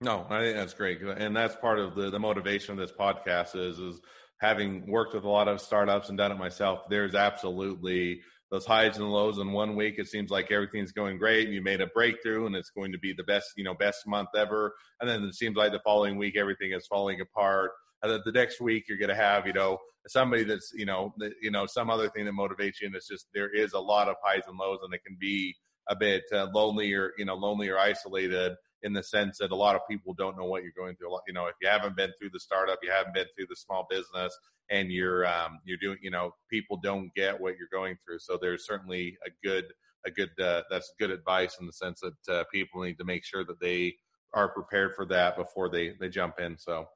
No, 0.00 0.26
I 0.30 0.40
think 0.40 0.56
that's 0.56 0.72
great, 0.72 1.02
and 1.02 1.36
that's 1.36 1.56
part 1.56 1.78
of 1.78 1.94
the 1.94 2.08
the 2.08 2.18
motivation 2.18 2.72
of 2.72 2.78
this 2.78 2.96
podcast 2.96 3.54
is 3.56 3.78
is 3.78 4.00
having 4.40 4.90
worked 4.90 5.14
with 5.14 5.24
a 5.24 5.28
lot 5.28 5.48
of 5.48 5.60
startups 5.60 6.08
and 6.08 6.18
done 6.18 6.32
it 6.32 6.38
myself. 6.38 6.80
There's 6.88 7.14
absolutely 7.14 8.20
those 8.50 8.64
highs 8.64 8.96
and 8.96 9.10
lows. 9.10 9.38
In 9.38 9.52
one 9.52 9.76
week, 9.76 9.96
it 9.98 10.08
seems 10.08 10.30
like 10.30 10.50
everything's 10.50 10.92
going 10.92 11.18
great. 11.18 11.48
You 11.48 11.62
made 11.62 11.80
a 11.80 11.86
breakthrough, 11.86 12.46
and 12.46 12.56
it's 12.56 12.70
going 12.70 12.92
to 12.92 12.98
be 12.98 13.12
the 13.12 13.24
best, 13.24 13.52
you 13.56 13.64
know, 13.64 13.74
best 13.74 14.06
month 14.06 14.30
ever. 14.36 14.74
And 15.00 15.08
then 15.08 15.22
it 15.24 15.34
seems 15.34 15.56
like 15.56 15.72
the 15.72 15.80
following 15.84 16.16
week, 16.16 16.36
everything 16.36 16.72
is 16.72 16.86
falling 16.86 17.20
apart. 17.20 17.72
And 18.02 18.12
then 18.12 18.20
the 18.24 18.32
next 18.32 18.60
week, 18.60 18.84
you're 18.88 18.98
going 18.98 19.08
to 19.08 19.16
have, 19.16 19.46
you 19.46 19.52
know, 19.52 19.78
somebody 20.06 20.44
that's, 20.44 20.72
you 20.74 20.86
know, 20.86 21.12
that, 21.18 21.32
you 21.42 21.50
know, 21.50 21.66
some 21.66 21.90
other 21.90 22.08
thing 22.08 22.24
that 22.24 22.32
motivates 22.32 22.80
you. 22.80 22.86
And 22.86 22.94
it's 22.94 23.08
just 23.08 23.26
there 23.34 23.52
is 23.52 23.72
a 23.72 23.80
lot 23.80 24.08
of 24.08 24.16
highs 24.22 24.44
and 24.46 24.56
lows, 24.56 24.78
and 24.82 24.94
it 24.94 25.04
can 25.04 25.16
be 25.20 25.54
a 25.88 25.96
bit 25.96 26.24
uh, 26.32 26.46
lonely 26.54 26.92
or 26.92 27.12
you 27.18 27.24
know 27.24 27.34
lonely 27.34 27.68
or 27.68 27.78
isolated 27.78 28.52
in 28.82 28.92
the 28.92 29.02
sense 29.02 29.38
that 29.38 29.50
a 29.50 29.56
lot 29.56 29.74
of 29.74 29.82
people 29.88 30.14
don't 30.14 30.36
know 30.36 30.44
what 30.44 30.62
you're 30.62 30.72
going 30.76 30.96
through. 30.96 31.16
You 31.26 31.34
know, 31.34 31.46
if 31.46 31.54
you 31.60 31.68
haven't 31.68 31.96
been 31.96 32.12
through 32.18 32.30
the 32.32 32.40
startup, 32.40 32.78
you 32.82 32.90
haven't 32.90 33.14
been 33.14 33.26
through 33.36 33.46
the 33.48 33.56
small 33.56 33.86
business, 33.90 34.36
and 34.70 34.90
you're 34.90 35.26
um, 35.26 35.58
you're 35.64 35.78
doing, 35.78 35.98
you 36.02 36.10
know, 36.10 36.34
people 36.50 36.78
don't 36.82 37.12
get 37.14 37.40
what 37.40 37.54
you're 37.58 37.68
going 37.72 37.96
through. 38.04 38.18
So 38.20 38.38
there's 38.40 38.66
certainly 38.66 39.16
a 39.26 39.30
good 39.46 39.64
a 40.06 40.10
good 40.10 40.30
uh, 40.40 40.62
that's 40.70 40.92
good 40.98 41.10
advice 41.10 41.56
in 41.60 41.66
the 41.66 41.72
sense 41.72 42.00
that 42.00 42.32
uh, 42.32 42.44
people 42.52 42.82
need 42.82 42.98
to 42.98 43.04
make 43.04 43.24
sure 43.24 43.44
that 43.44 43.60
they 43.60 43.94
are 44.34 44.48
prepared 44.48 44.94
for 44.94 45.06
that 45.06 45.36
before 45.36 45.68
they 45.68 45.94
they 46.00 46.08
jump 46.08 46.38
in. 46.38 46.56
So, 46.58 46.86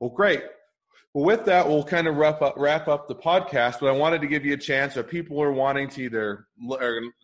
well, 0.00 0.10
great. 0.10 0.42
Well, 1.14 1.24
with 1.24 1.44
that, 1.44 1.68
we'll 1.68 1.84
kind 1.84 2.06
of 2.06 2.16
wrap 2.16 2.40
up 2.40 2.54
wrap 2.56 2.88
up 2.88 3.06
the 3.06 3.14
podcast. 3.14 3.80
But 3.80 3.88
I 3.88 3.92
wanted 3.92 4.22
to 4.22 4.26
give 4.26 4.46
you 4.46 4.54
a 4.54 4.58
chance 4.58 4.96
if 4.96 5.08
people 5.08 5.42
are 5.42 5.52
wanting 5.52 5.88
to 5.90 6.02
either 6.02 6.46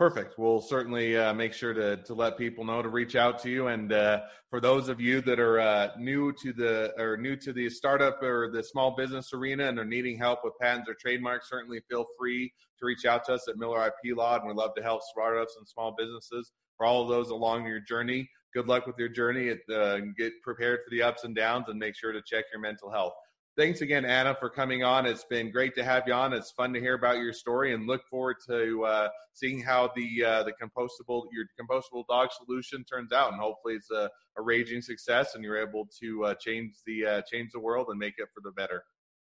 Perfect. 0.01 0.39
We'll 0.39 0.63
certainly 0.63 1.15
uh, 1.15 1.35
make 1.35 1.53
sure 1.53 1.75
to 1.75 1.99
to 1.99 2.15
let 2.15 2.39
people 2.39 2.65
know 2.65 2.81
to 2.81 2.89
reach 2.89 3.17
out 3.17 3.39
to 3.43 3.51
you. 3.51 3.67
And 3.67 3.93
uh, 3.93 4.23
for 4.49 4.59
those 4.59 4.89
of 4.89 4.99
you 4.99 5.21
that 5.21 5.39
are 5.39 5.61
uh, 5.61 5.91
new 5.99 6.33
to 6.43 6.55
the 6.55 6.95
or 6.99 7.19
new 7.19 7.37
to 7.37 7.53
the 7.53 7.69
startup 7.69 8.23
or 8.23 8.51
the 8.51 8.63
small 8.63 8.97
business 8.97 9.35
arena 9.35 9.69
and 9.69 9.79
are 9.79 9.85
needing 9.85 10.17
help 10.17 10.39
with 10.43 10.55
patents 10.59 10.89
or 10.89 10.95
trademarks, 10.99 11.51
certainly 11.51 11.83
feel 11.91 12.07
free 12.19 12.51
to 12.79 12.87
reach 12.87 13.05
out 13.05 13.27
to 13.27 13.35
us 13.35 13.47
at 13.47 13.59
Miller 13.59 13.89
IP 13.89 14.17
Law, 14.17 14.39
and 14.39 14.49
we 14.49 14.55
love 14.55 14.71
to 14.75 14.83
help 14.83 15.03
startups 15.03 15.57
and 15.59 15.69
small 15.69 15.95
businesses. 15.99 16.51
For 16.79 16.87
all 16.87 17.03
of 17.03 17.11
those 17.11 17.29
along 17.29 17.67
your 17.67 17.81
journey, 17.81 18.27
good 18.55 18.69
luck 18.69 18.87
with 18.87 18.97
your 18.99 19.11
journey. 19.11 19.49
It, 19.49 19.61
uh, 19.71 19.99
get 20.17 20.33
prepared 20.43 20.79
for 20.83 20.91
the 20.93 21.03
ups 21.03 21.25
and 21.25 21.37
downs, 21.37 21.67
and 21.69 21.79
make 21.79 21.95
sure 21.95 22.13
to 22.13 22.23
check 22.27 22.47
your 22.51 22.63
mental 22.63 22.91
health. 22.91 23.13
Thanks 23.57 23.81
again, 23.81 24.05
Anna, 24.05 24.35
for 24.39 24.49
coming 24.49 24.83
on. 24.83 25.07
It's 25.07 25.25
been 25.25 25.51
great 25.51 25.75
to 25.77 25.85
have 25.85 26.05
you 26.07 26.13
on. 26.13 26.33
It's 26.33 26.51
fun 26.51 26.73
to 26.73 26.81
hear 26.81 26.95
about 26.95 27.19
your 27.19 27.33
story, 27.33 27.75
and 27.75 27.87
look 27.87 28.07
forward 28.09 28.37
to 28.49 28.85
uh, 28.85 29.09
seeing 29.33 29.61
how 29.61 29.91
the 29.95 30.25
uh, 30.25 30.43
the 30.45 30.53
compostable 30.53 31.25
your 31.33 31.47
compostable 31.61 32.05
dog 32.09 32.31
solution 32.33 32.85
turns 32.85 33.13
out. 33.13 33.33
And 33.33 33.41
hopefully, 33.41 33.75
it's 33.75 33.91
a, 33.91 34.11
a 34.37 34.43
raging 34.43 34.83
success, 34.83 35.35
and 35.35 35.45
you're 35.45 35.59
able 35.59 35.89
to 36.01 36.25
uh, 36.25 36.35
change 36.35 36.75
the 36.87 37.07
uh, 37.07 37.23
change 37.31 37.51
the 37.53 37.61
world 37.61 37.89
and 37.91 37.99
make 37.99 38.15
it 38.19 38.29
for 38.35 38.41
the 38.43 38.53
better. 38.53 38.85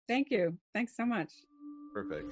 Thank 0.08 0.30
you. 0.30 0.58
Thanks 0.74 0.96
so 0.96 1.06
much. 1.06 1.32
Perfect. 1.94 2.28